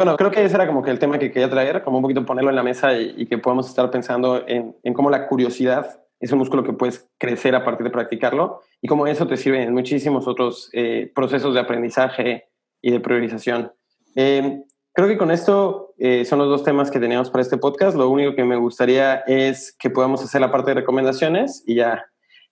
Bueno, 0.03 0.17
creo 0.17 0.31
que 0.31 0.43
ese 0.43 0.55
era 0.55 0.67
como 0.67 0.81
que 0.81 0.91
el 0.91 0.99
tema 0.99 1.19
que 1.19 1.31
quería 1.31 1.49
traer, 1.49 1.83
como 1.83 1.97
un 1.97 2.01
poquito 2.01 2.25
ponerlo 2.25 2.49
en 2.49 2.55
la 2.55 2.63
mesa 2.63 2.97
y, 2.97 3.27
que 3.27 3.37
podamos 3.37 3.69
estar 3.69 3.89
pensando 3.91 4.43
en, 4.47 4.75
cómo 4.93 5.09
la 5.09 5.27
curiosidad 5.27 6.01
es 6.19 6.31
un 6.31 6.39
músculo 6.39 6.63
que 6.63 6.73
puedes 6.73 7.07
crecer 7.17 7.55
a 7.55 7.63
partir 7.63 7.83
de 7.83 7.91
practicarlo 7.91 8.61
y 8.81 8.87
cómo 8.87 9.05
eso 9.07 9.27
te 9.27 9.37
sirve 9.37 9.61
en 9.61 9.73
muchísimos 9.73 10.27
otros 10.27 10.69
eh, 10.73 11.11
procesos 11.13 11.53
de 11.53 11.59
aprendizaje 11.59 12.45
y 12.81 12.91
de 12.91 12.99
priorización. 12.99 13.73
Eh, 14.15 14.63
Creo 14.93 15.07
que 15.07 15.17
con 15.17 15.31
esto 15.31 15.93
eh, 15.97 16.25
son 16.25 16.39
los 16.39 16.49
dos 16.49 16.63
temas 16.65 16.91
que 16.91 16.99
teníamos 16.99 17.29
para 17.29 17.41
este 17.41 17.57
podcast. 17.57 17.95
Lo 17.95 18.09
único 18.09 18.35
que 18.35 18.43
me 18.43 18.57
gustaría 18.57 19.15
es 19.25 19.73
que 19.79 19.89
podamos 19.89 20.21
hacer 20.21 20.41
la 20.41 20.51
parte 20.51 20.71
de 20.71 20.75
recomendaciones 20.81 21.63
y 21.65 21.75
ya 21.75 22.05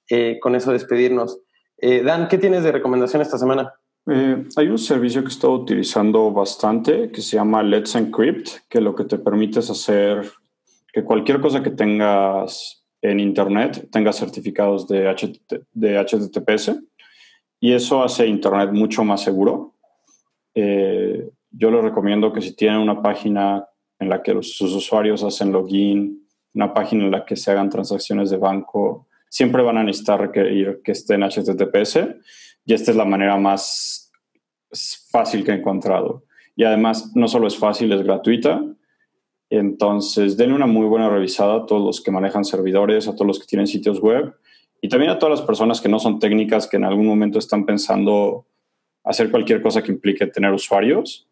eh, 0.10 0.40
con 0.42 0.56
eso 0.56 0.72
despedirnos. 0.72 1.42
Eh, 1.80 2.02
Dan, 2.02 2.30
¿qué 2.30 2.38
tienes 2.38 2.64
de 2.64 2.72
recomendación 2.72 3.22
esta 3.22 3.38
semana? 3.38 3.74
Hay 4.56 4.67
un 4.67 4.78
servicio 4.78 5.22
que 5.22 5.28
he 5.28 5.32
estado 5.32 5.54
utilizando 5.54 6.32
bastante 6.32 7.12
que 7.12 7.22
se 7.22 7.36
llama 7.36 7.62
Let's 7.63 7.95
Encrypt, 7.95 8.67
que 8.67 8.82
lo 8.82 8.95
que 8.95 9.04
te 9.04 9.17
permite 9.17 9.60
es 9.60 9.69
hacer 9.69 10.30
que 10.91 11.04
cualquier 11.04 11.39
cosa 11.39 11.62
que 11.62 11.69
tengas 11.69 12.84
en 13.02 13.19
Internet 13.19 13.89
tenga 13.91 14.12
certificados 14.12 14.88
de, 14.88 15.15
de 15.74 16.00
HTTPS 16.00 16.80
y 17.60 17.74
eso 17.74 18.04
hace 18.04 18.26
Internet 18.26 18.72
mucho 18.72 19.04
más 19.04 19.22
seguro. 19.22 19.76
Eh, 20.56 21.30
yo 21.52 21.72
les 21.72 21.84
recomiendo 21.84 22.34
que 22.34 22.41
si 22.41 22.56
tienen 22.56 22.80
una 22.80 23.02
página 23.02 23.65
en 24.00 24.10
la 24.10 24.24
que 24.24 24.34
sus 24.41 24.74
usuarios 24.74 25.24
hacen 25.24 25.52
login, 25.52 26.28
una 26.54 26.74
página 26.74 27.06
en 27.06 27.12
la 27.12 27.26
que 27.26 27.36
se 27.36 27.52
hagan 27.52 27.69
transacciones 27.69 28.30
de 28.30 28.38
banco, 28.38 29.08
siempre 29.30 29.62
van 29.62 29.78
a 29.78 29.84
necesitar 29.84 30.32
que 30.32 30.82
esté 30.86 31.13
en 31.13 31.22
HTTPS 31.22 32.00
y 32.69 32.73
esta 32.75 32.91
es 32.91 32.97
la 32.97 33.03
manera 33.05 33.36
más 33.36 34.12
fácil 35.12 35.43
que 35.43 35.49
he 35.49 35.55
encontrado. 35.55 36.25
Y 36.55 36.63
además, 36.63 37.13
no 37.15 37.27
solo 37.27 37.47
es 37.47 37.58
fácil, 37.58 37.91
es 37.91 38.03
gratuita. 38.03 38.63
Entonces, 39.49 40.38
denle 40.38 40.53
una 40.53 40.67
muy 40.67 40.86
buena 40.86 41.10
revisada 41.10 41.55
a 41.55 41.65
todos 41.65 41.84
los 41.84 41.99
que 41.99 42.12
manejan 42.12 42.45
servidores, 42.45 43.08
a 43.08 43.13
todos 43.13 43.25
los 43.25 43.39
que 43.39 43.47
tienen 43.47 43.65
sitios 43.65 43.99
web 43.99 44.36
y 44.82 44.88
también 44.88 45.10
a 45.10 45.17
todas 45.17 45.39
las 45.39 45.47
personas 45.47 45.82
que 45.82 45.89
no 45.89 45.97
son 45.97 46.19
técnicas, 46.19 46.67
que 46.67 46.77
en 46.77 46.84
algún 46.84 47.08
momento 47.08 47.39
están 47.39 47.65
pensando 47.65 48.45
hacer 49.03 49.32
cualquier 49.32 49.63
cosa 49.63 49.82
que 49.82 49.91
implique 49.91 50.27
tener 50.27 50.53
usuarios 50.53 51.27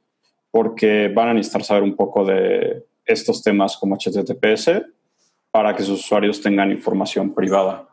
porque 0.50 1.08
van 1.10 1.30
a 1.30 1.34
necesitar 1.36 1.64
saber 1.64 1.84
un 1.84 1.96
poco 1.96 2.26
de 2.26 2.84
estos 3.06 3.44
temas 3.44 3.78
como 3.78 3.96
HTTPS 3.96 4.82
para 5.52 5.76
que 5.76 5.84
sus 5.84 6.00
usuarios 6.00 6.42
tengan 6.42 6.72
información 6.72 7.36
privada. 7.36 7.88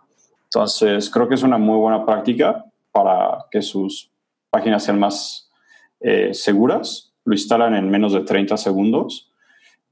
Entonces, 0.44 1.10
creo 1.10 1.28
que 1.28 1.34
es 1.34 1.42
una 1.42 1.58
muy 1.58 1.76
buena 1.76 2.06
práctica 2.06 2.64
para 2.94 3.46
que 3.50 3.60
sus 3.60 4.12
páginas 4.50 4.84
sean 4.84 5.00
más 5.00 5.50
eh, 5.98 6.32
seguras. 6.32 7.12
Lo 7.24 7.34
instalan 7.34 7.74
en 7.74 7.90
menos 7.90 8.12
de 8.12 8.20
30 8.20 8.56
segundos. 8.56 9.32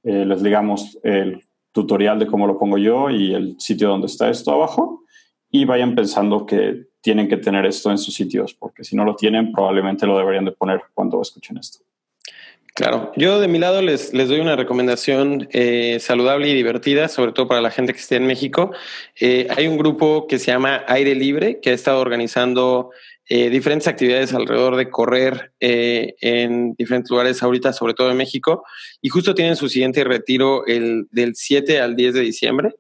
Eh, 0.05 0.25
les 0.25 0.41
digamos 0.41 0.99
el 1.03 1.45
tutorial 1.73 2.21
de 2.21 2.29
cómo 2.29 2.47
lo 2.47 2.59
pongo 2.59 2.79
yo 2.79 3.11
y 3.11 3.35
el 3.35 3.59
sitio 3.59 3.89
donde 3.89 4.07
está 4.07 4.31
esto 4.31 4.53
abajo. 4.53 5.03
Y 5.51 5.65
vayan 5.65 5.97
pensando 5.97 6.47
que 6.47 6.87
tienen 7.01 7.29
que 7.29 7.39
tener 7.39 7.67
esto 7.67 7.91
en 7.91 7.99
sus 7.99 8.15
sitios, 8.15 8.55
porque 8.55 8.85
si 8.85 8.95
no 8.95 9.05
lo 9.05 9.17
tienen, 9.17 9.51
probablemente 9.51 10.07
lo 10.07 10.17
deberían 10.17 10.45
de 10.45 10.53
poner 10.53 10.81
cuando 10.95 11.21
escuchen 11.21 11.59
esto. 11.59 11.81
Claro, 12.75 13.13
yo 13.17 13.39
de 13.39 13.49
mi 13.49 13.59
lado 13.59 13.83
les, 13.83 14.15
les 14.15 14.31
doy 14.31 14.41
una 14.41 14.57
recomendación 14.57 15.47
eh, 15.53 15.99
saludable 16.01 16.49
y 16.49 16.55
divertida, 16.55 17.09
sobre 17.09 17.33
todo 17.33 17.47
para 17.47 17.61
la 17.61 17.71
gente 17.71 17.93
que 17.93 17.99
esté 17.99 18.17
en 18.17 18.27
México. 18.27 18.73
Eh, 19.21 19.47
hay 19.55 19.67
un 19.67 19.77
grupo 19.77 20.27
que 20.27 20.39
se 20.39 20.53
llama 20.53 20.83
Aire 20.89 21.15
Libre, 21.15 21.61
que 21.61 21.69
ha 21.69 21.75
estado 21.75 22.01
organizando 22.01 22.91
eh, 23.29 23.51
diferentes 23.51 23.89
actividades 23.89 24.33
alrededor 24.33 24.77
de 24.77 24.89
correr 24.89 25.53
en 25.61 26.73
diferentes 26.79 27.11
lugares 27.11 27.43
ahorita, 27.43 27.75
sobre 27.75 27.93
todo 27.93 28.11
en 28.11 28.17
México, 28.17 28.65
y 29.03 29.11
justo 29.11 29.35
tienen 29.35 29.57
su 29.57 29.69
siguiente 29.69 30.03
retiro 30.03 30.67
el 30.67 31.09
del 31.11 31.37
7 31.37 31.79
al 31.79 31.95
10 31.95 32.15
de 32.15 32.21
diciembre. 32.21 32.71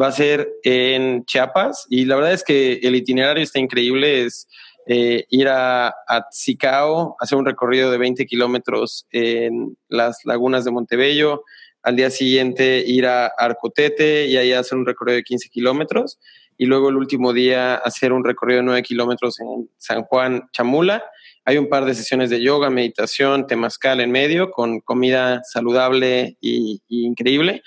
va 0.00 0.06
a 0.06 0.12
ser 0.12 0.48
en 0.62 1.26
Chiapas 1.26 1.86
y 1.90 2.06
la 2.06 2.16
verdad 2.16 2.32
es 2.32 2.42
que 2.42 2.80
el 2.82 2.96
itinerario 2.96 3.42
está 3.42 3.58
increíble, 3.58 4.24
es 4.24 4.48
eh, 4.86 5.24
ir 5.30 5.48
a 5.48 5.94
Tzicao, 6.30 7.16
hacer 7.18 7.38
un 7.38 7.46
recorrido 7.46 7.90
de 7.90 7.98
20 7.98 8.26
kilómetros 8.26 9.06
en 9.10 9.76
las 9.88 10.18
lagunas 10.24 10.64
de 10.64 10.70
Montebello, 10.70 11.44
al 11.84 11.96
día 11.96 12.10
siguiente 12.10 12.82
ir 12.86 13.06
a 13.06 13.26
Arcotete 13.26 14.26
y 14.26 14.36
ahí 14.36 14.52
hacer 14.52 14.78
un 14.78 14.86
recorrido 14.86 15.16
de 15.16 15.22
15 15.22 15.50
kilómetros, 15.50 16.18
y 16.56 16.66
luego 16.66 16.88
el 16.88 16.96
último 16.96 17.32
día 17.32 17.74
hacer 17.74 18.12
un 18.12 18.24
recorrido 18.24 18.58
de 18.58 18.64
9 18.64 18.82
kilómetros 18.82 19.40
en 19.40 19.68
San 19.76 20.02
Juan 20.04 20.48
Chamula. 20.52 21.04
Hay 21.44 21.58
un 21.58 21.68
par 21.68 21.84
de 21.84 21.94
sesiones 21.94 22.30
de 22.30 22.40
yoga, 22.40 22.70
meditación, 22.70 23.46
temazcal 23.46 24.00
en 24.00 24.10
medio, 24.10 24.50
con 24.50 24.80
comida 24.80 25.42
saludable 25.44 26.38
y, 26.40 26.80
increíble. 26.88 27.62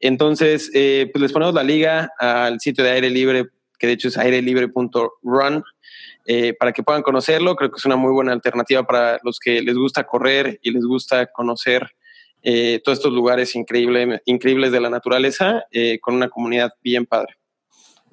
Entonces, 0.00 0.70
eh, 0.74 1.08
pues 1.12 1.22
les 1.22 1.32
ponemos 1.32 1.54
la 1.54 1.62
liga 1.62 2.10
al 2.18 2.60
sitio 2.60 2.84
de 2.84 2.90
aire 2.90 3.10
libre, 3.10 3.46
que 3.78 3.86
de 3.86 3.92
hecho 3.94 4.08
es 4.08 4.18
airelibre.run 4.18 5.64
eh, 6.26 6.54
para 6.54 6.72
que 6.72 6.82
puedan 6.82 7.02
conocerlo. 7.02 7.56
Creo 7.56 7.70
que 7.70 7.78
es 7.78 7.84
una 7.84 7.96
muy 7.96 8.12
buena 8.12 8.32
alternativa 8.32 8.84
para 8.84 9.18
los 9.22 9.38
que 9.38 9.62
les 9.62 9.76
gusta 9.76 10.04
correr 10.04 10.58
y 10.62 10.70
les 10.70 10.84
gusta 10.84 11.26
conocer 11.26 11.90
eh, 12.42 12.80
todos 12.84 12.98
estos 12.98 13.12
lugares 13.12 13.54
increíbles 13.54 14.72
de 14.72 14.80
la 14.80 14.90
naturaleza 14.90 15.64
eh, 15.70 15.98
con 16.00 16.14
una 16.14 16.28
comunidad 16.28 16.72
bien 16.82 17.06
padre. 17.06 17.36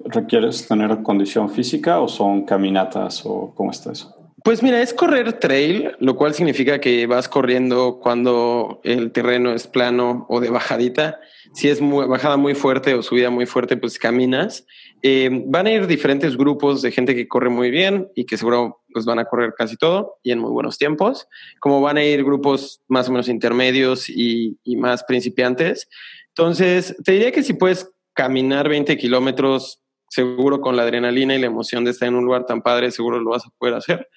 ¿Requieres 0.04 0.66
tener 0.66 1.02
condición 1.02 1.50
física 1.50 2.00
o 2.00 2.08
son 2.08 2.44
caminatas 2.44 3.22
o 3.24 3.52
cómo 3.54 3.70
está 3.70 3.92
eso? 3.92 4.16
Pues 4.42 4.62
mira, 4.62 4.80
es 4.80 4.94
correr 4.94 5.34
trail, 5.34 5.96
lo 5.98 6.16
cual 6.16 6.32
significa 6.32 6.80
que 6.80 7.06
vas 7.06 7.28
corriendo 7.28 7.98
cuando 8.00 8.80
el 8.84 9.12
terreno 9.12 9.52
es 9.52 9.66
plano 9.66 10.24
o 10.30 10.40
de 10.40 10.48
bajadita. 10.48 11.20
Si 11.52 11.68
es 11.68 11.80
bajada 11.82 12.38
muy 12.38 12.54
fuerte 12.54 12.94
o 12.94 13.02
subida 13.02 13.28
muy 13.28 13.44
fuerte, 13.44 13.76
pues 13.76 13.98
caminas. 13.98 14.64
Eh, 15.02 15.30
van 15.46 15.66
a 15.66 15.70
ir 15.70 15.86
diferentes 15.86 16.36
grupos 16.36 16.82
de 16.82 16.92
gente 16.92 17.14
que 17.14 17.26
corre 17.26 17.48
muy 17.48 17.70
bien 17.70 18.10
y 18.14 18.26
que 18.26 18.36
seguro 18.36 18.82
pues 18.92 19.06
van 19.06 19.18
a 19.18 19.24
correr 19.24 19.54
casi 19.56 19.76
todo 19.76 20.18
y 20.22 20.32
en 20.32 20.40
muy 20.40 20.50
buenos 20.50 20.76
tiempos, 20.76 21.26
como 21.58 21.80
van 21.80 21.96
a 21.96 22.04
ir 22.04 22.22
grupos 22.24 22.82
más 22.88 23.08
o 23.08 23.12
menos 23.12 23.28
intermedios 23.28 24.08
y, 24.08 24.58
más 24.76 25.04
principiantes. 25.04 25.88
Entonces, 26.28 26.96
te 27.04 27.12
diría 27.12 27.32
que 27.32 27.42
si 27.42 27.54
puedes 27.54 27.90
caminar 28.14 28.68
20 28.68 28.96
kilómetros, 28.98 29.82
seguro 30.08 30.60
con 30.60 30.76
la 30.76 30.82
adrenalina 30.82 31.34
y 31.34 31.40
la 31.40 31.46
emoción 31.46 31.84
de 31.84 31.92
estar 31.92 32.08
en 32.08 32.16
un 32.16 32.24
lugar 32.24 32.46
tan 32.46 32.62
padre, 32.62 32.90
seguro 32.90 33.20
lo 33.20 33.30
vas 33.30 33.46
a 33.46 33.50
poder 33.58 33.74
hacer. 33.74 34.08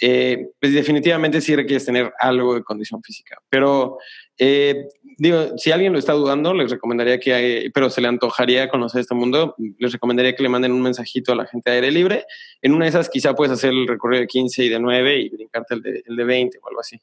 Eh, 0.00 0.48
pues 0.60 0.72
definitivamente 0.72 1.40
sí 1.40 1.54
requieres 1.54 1.86
tener 1.86 2.12
algo 2.18 2.54
de 2.54 2.62
condición 2.62 3.02
física. 3.02 3.38
Pero 3.48 3.98
eh, 4.38 4.88
digo, 5.18 5.56
si 5.56 5.70
alguien 5.70 5.92
lo 5.92 5.98
está 5.98 6.12
dudando, 6.12 6.52
les 6.52 6.70
recomendaría 6.70 7.20
que, 7.20 7.70
pero 7.72 7.90
se 7.90 8.00
le 8.00 8.08
antojaría 8.08 8.68
conocer 8.68 9.00
este 9.00 9.14
mundo, 9.14 9.54
les 9.78 9.92
recomendaría 9.92 10.34
que 10.34 10.42
le 10.42 10.48
manden 10.48 10.72
un 10.72 10.82
mensajito 10.82 11.32
a 11.32 11.36
la 11.36 11.46
gente 11.46 11.70
de 11.70 11.76
aire 11.76 11.90
libre. 11.92 12.24
En 12.60 12.74
una 12.74 12.86
de 12.86 12.90
esas 12.90 13.08
quizá 13.08 13.34
puedes 13.34 13.52
hacer 13.52 13.70
el 13.70 13.86
recorrido 13.86 14.22
de 14.22 14.26
15 14.26 14.64
y 14.64 14.68
de 14.68 14.80
9 14.80 15.20
y 15.20 15.28
brincarte 15.28 15.74
el 15.74 15.82
de, 15.82 16.02
el 16.06 16.16
de 16.16 16.24
20 16.24 16.58
o 16.62 16.68
algo 16.68 16.80
así. 16.80 17.00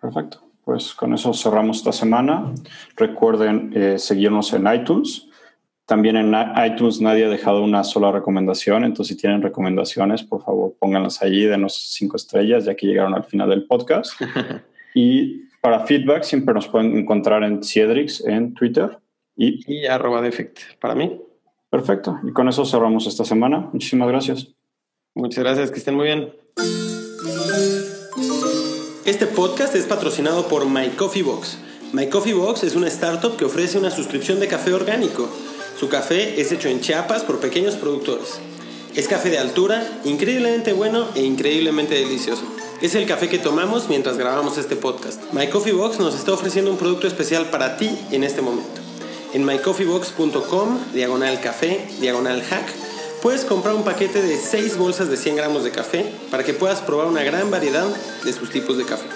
Perfecto. 0.00 0.42
Pues 0.64 0.94
con 0.94 1.14
eso 1.14 1.32
cerramos 1.32 1.78
esta 1.78 1.92
semana. 1.92 2.52
Recuerden 2.96 3.72
eh, 3.74 3.98
seguirnos 3.98 4.52
en 4.52 4.66
iTunes 4.72 5.25
también 5.86 6.16
en 6.16 6.34
iTunes 6.66 7.00
nadie 7.00 7.24
ha 7.24 7.28
dejado 7.28 7.62
una 7.62 7.84
sola 7.84 8.10
recomendación, 8.10 8.84
entonces 8.84 9.14
si 9.14 9.20
tienen 9.20 9.40
recomendaciones, 9.40 10.24
por 10.24 10.42
favor 10.42 10.74
pónganlas 10.78 11.22
allí, 11.22 11.44
denos 11.44 11.92
cinco 11.94 12.16
estrellas 12.16 12.64
ya 12.64 12.74
que 12.74 12.88
llegaron 12.88 13.14
al 13.14 13.24
final 13.24 13.48
del 13.48 13.66
podcast. 13.66 14.20
y 14.94 15.44
para 15.60 15.86
feedback 15.86 16.24
siempre 16.24 16.52
nos 16.52 16.66
pueden 16.66 16.96
encontrar 16.98 17.44
en 17.44 17.62
Ciedrix 17.62 18.24
en 18.26 18.52
Twitter 18.54 18.98
y, 19.36 19.60
y 19.72 19.86
arroba 19.86 20.20
defect 20.20 20.58
para 20.80 20.96
mí. 20.96 21.20
Perfecto, 21.70 22.18
y 22.24 22.32
con 22.32 22.48
eso 22.48 22.64
cerramos 22.64 23.06
esta 23.06 23.24
semana. 23.24 23.70
Muchísimas 23.72 24.08
gracias. 24.08 24.48
Muchas 25.14 25.44
gracias, 25.44 25.70
que 25.70 25.78
estén 25.78 25.94
muy 25.94 26.06
bien. 26.06 26.32
Este 29.04 29.26
podcast 29.26 29.74
es 29.76 29.86
patrocinado 29.86 30.48
por 30.48 30.68
My 30.68 30.88
Coffee 30.88 31.22
Box. 31.22 31.60
My 31.92 32.08
Coffee 32.08 32.34
Box 32.34 32.64
es 32.64 32.74
una 32.74 32.88
startup 32.88 33.36
que 33.36 33.44
ofrece 33.44 33.78
una 33.78 33.90
suscripción 33.90 34.40
de 34.40 34.48
café 34.48 34.72
orgánico 34.72 35.28
su 35.78 35.90
café 35.90 36.40
es 36.40 36.52
hecho 36.52 36.68
en 36.68 36.80
Chiapas 36.80 37.22
por 37.22 37.38
pequeños 37.38 37.74
productores. 37.74 38.38
Es 38.94 39.08
café 39.08 39.28
de 39.28 39.38
altura, 39.38 40.00
increíblemente 40.04 40.72
bueno 40.72 41.06
e 41.14 41.22
increíblemente 41.22 41.94
delicioso. 41.94 42.44
es 42.80 42.94
el 42.94 43.06
café 43.06 43.28
que 43.28 43.38
tomamos 43.38 43.90
mientras 43.90 44.16
grabamos 44.16 44.56
este 44.56 44.74
podcast. 44.74 45.20
My 45.32 45.48
Coffee 45.48 45.74
Box 45.74 45.98
nos 45.98 46.14
está 46.14 46.32
ofreciendo 46.32 46.70
un 46.70 46.78
producto 46.78 47.06
especial 47.06 47.50
para 47.50 47.76
ti 47.76 47.90
en 48.10 48.24
este 48.24 48.40
momento. 48.40 48.80
En 49.34 49.44
mycoffeebox.com, 49.44 50.78
diagonal 50.94 51.40
café, 51.40 51.86
diagonal 52.00 52.42
hack, 52.42 52.66
puedes 53.20 53.44
comprar 53.44 53.74
un 53.74 53.84
paquete 53.84 54.22
de 54.22 54.38
6 54.38 54.78
bolsas 54.78 55.10
de 55.10 55.18
100 55.18 55.36
gramos 55.36 55.62
de 55.62 55.72
café 55.72 56.06
para 56.30 56.42
que 56.42 56.54
puedas 56.54 56.80
probar 56.80 57.06
una 57.06 57.22
gran 57.22 57.50
variedad 57.50 57.86
de 58.24 58.32
sus 58.32 58.48
tipos 58.50 58.78
de 58.78 58.84
café. 58.84 59.06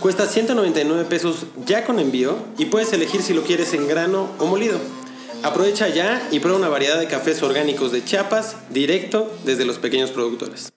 Cuesta 0.00 0.26
199 0.26 1.04
pesos 1.04 1.46
ya 1.64 1.84
con 1.84 2.00
envío 2.00 2.36
y 2.58 2.64
puedes 2.66 2.92
elegir 2.92 3.22
si 3.22 3.34
lo 3.34 3.42
quieres 3.42 3.72
en 3.72 3.86
grano 3.86 4.28
o 4.40 4.46
molido. 4.46 4.78
Aprovecha 5.42 5.88
ya 5.88 6.26
y 6.30 6.40
prueba 6.40 6.58
una 6.58 6.68
variedad 6.68 6.98
de 6.98 7.06
cafés 7.06 7.42
orgánicos 7.42 7.92
de 7.92 8.04
Chiapas 8.04 8.56
directo 8.70 9.32
desde 9.44 9.64
los 9.64 9.78
pequeños 9.78 10.10
productores. 10.10 10.72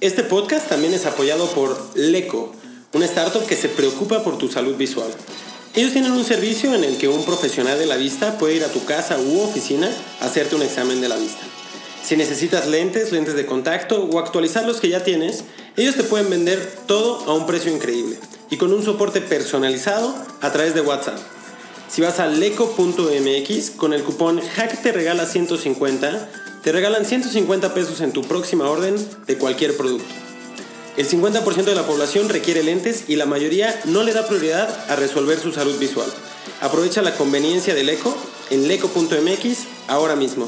Este 0.00 0.22
podcast 0.22 0.68
también 0.68 0.94
es 0.94 1.06
apoyado 1.06 1.46
por 1.48 1.76
Leco, 1.94 2.52
una 2.92 3.06
startup 3.06 3.46
que 3.46 3.56
se 3.56 3.68
preocupa 3.68 4.22
por 4.22 4.38
tu 4.38 4.48
salud 4.48 4.76
visual. 4.76 5.10
Ellos 5.74 5.92
tienen 5.92 6.12
un 6.12 6.24
servicio 6.24 6.74
en 6.74 6.84
el 6.84 6.98
que 6.98 7.08
un 7.08 7.24
profesional 7.24 7.78
de 7.78 7.86
la 7.86 7.96
vista 7.96 8.38
puede 8.38 8.56
ir 8.56 8.64
a 8.64 8.68
tu 8.68 8.84
casa 8.84 9.18
u 9.18 9.40
oficina 9.40 9.90
a 10.20 10.26
hacerte 10.26 10.56
un 10.56 10.62
examen 10.62 11.00
de 11.00 11.08
la 11.08 11.16
vista. 11.16 11.42
Si 12.04 12.16
necesitas 12.16 12.66
lentes, 12.66 13.12
lentes 13.12 13.34
de 13.34 13.46
contacto 13.46 14.04
o 14.04 14.18
actualizar 14.18 14.66
los 14.66 14.80
que 14.80 14.90
ya 14.90 15.02
tienes, 15.02 15.44
ellos 15.76 15.96
te 15.96 16.04
pueden 16.04 16.30
vender 16.30 16.60
todo 16.86 17.24
a 17.24 17.34
un 17.34 17.46
precio 17.46 17.74
increíble 17.74 18.18
y 18.54 18.56
con 18.56 18.72
un 18.72 18.84
soporte 18.84 19.20
personalizado 19.20 20.14
a 20.40 20.52
través 20.52 20.76
de 20.76 20.80
WhatsApp. 20.80 21.18
Si 21.88 22.00
vas 22.00 22.20
a 22.20 22.28
leco.mx 22.28 23.70
con 23.72 23.92
el 23.92 24.04
cupón 24.04 24.38
HACK 24.38 24.80
te 24.80 24.92
regala 24.92 25.26
150, 25.26 26.30
te 26.62 26.70
regalan 26.70 27.04
150 27.04 27.74
pesos 27.74 28.00
en 28.00 28.12
tu 28.12 28.22
próxima 28.22 28.70
orden 28.70 28.94
de 29.26 29.38
cualquier 29.38 29.76
producto. 29.76 30.06
El 30.96 31.08
50% 31.08 31.64
de 31.64 31.74
la 31.74 31.84
población 31.84 32.28
requiere 32.28 32.62
lentes 32.62 33.06
y 33.08 33.16
la 33.16 33.26
mayoría 33.26 33.74
no 33.86 34.04
le 34.04 34.12
da 34.12 34.28
prioridad 34.28 34.88
a 34.88 34.94
resolver 34.94 35.40
su 35.40 35.50
salud 35.50 35.76
visual. 35.80 36.08
Aprovecha 36.60 37.02
la 37.02 37.16
conveniencia 37.16 37.74
del 37.74 37.88
Eco 37.88 38.16
en 38.50 38.68
leco.mx 38.68 39.58
ahora 39.88 40.14
mismo. 40.14 40.46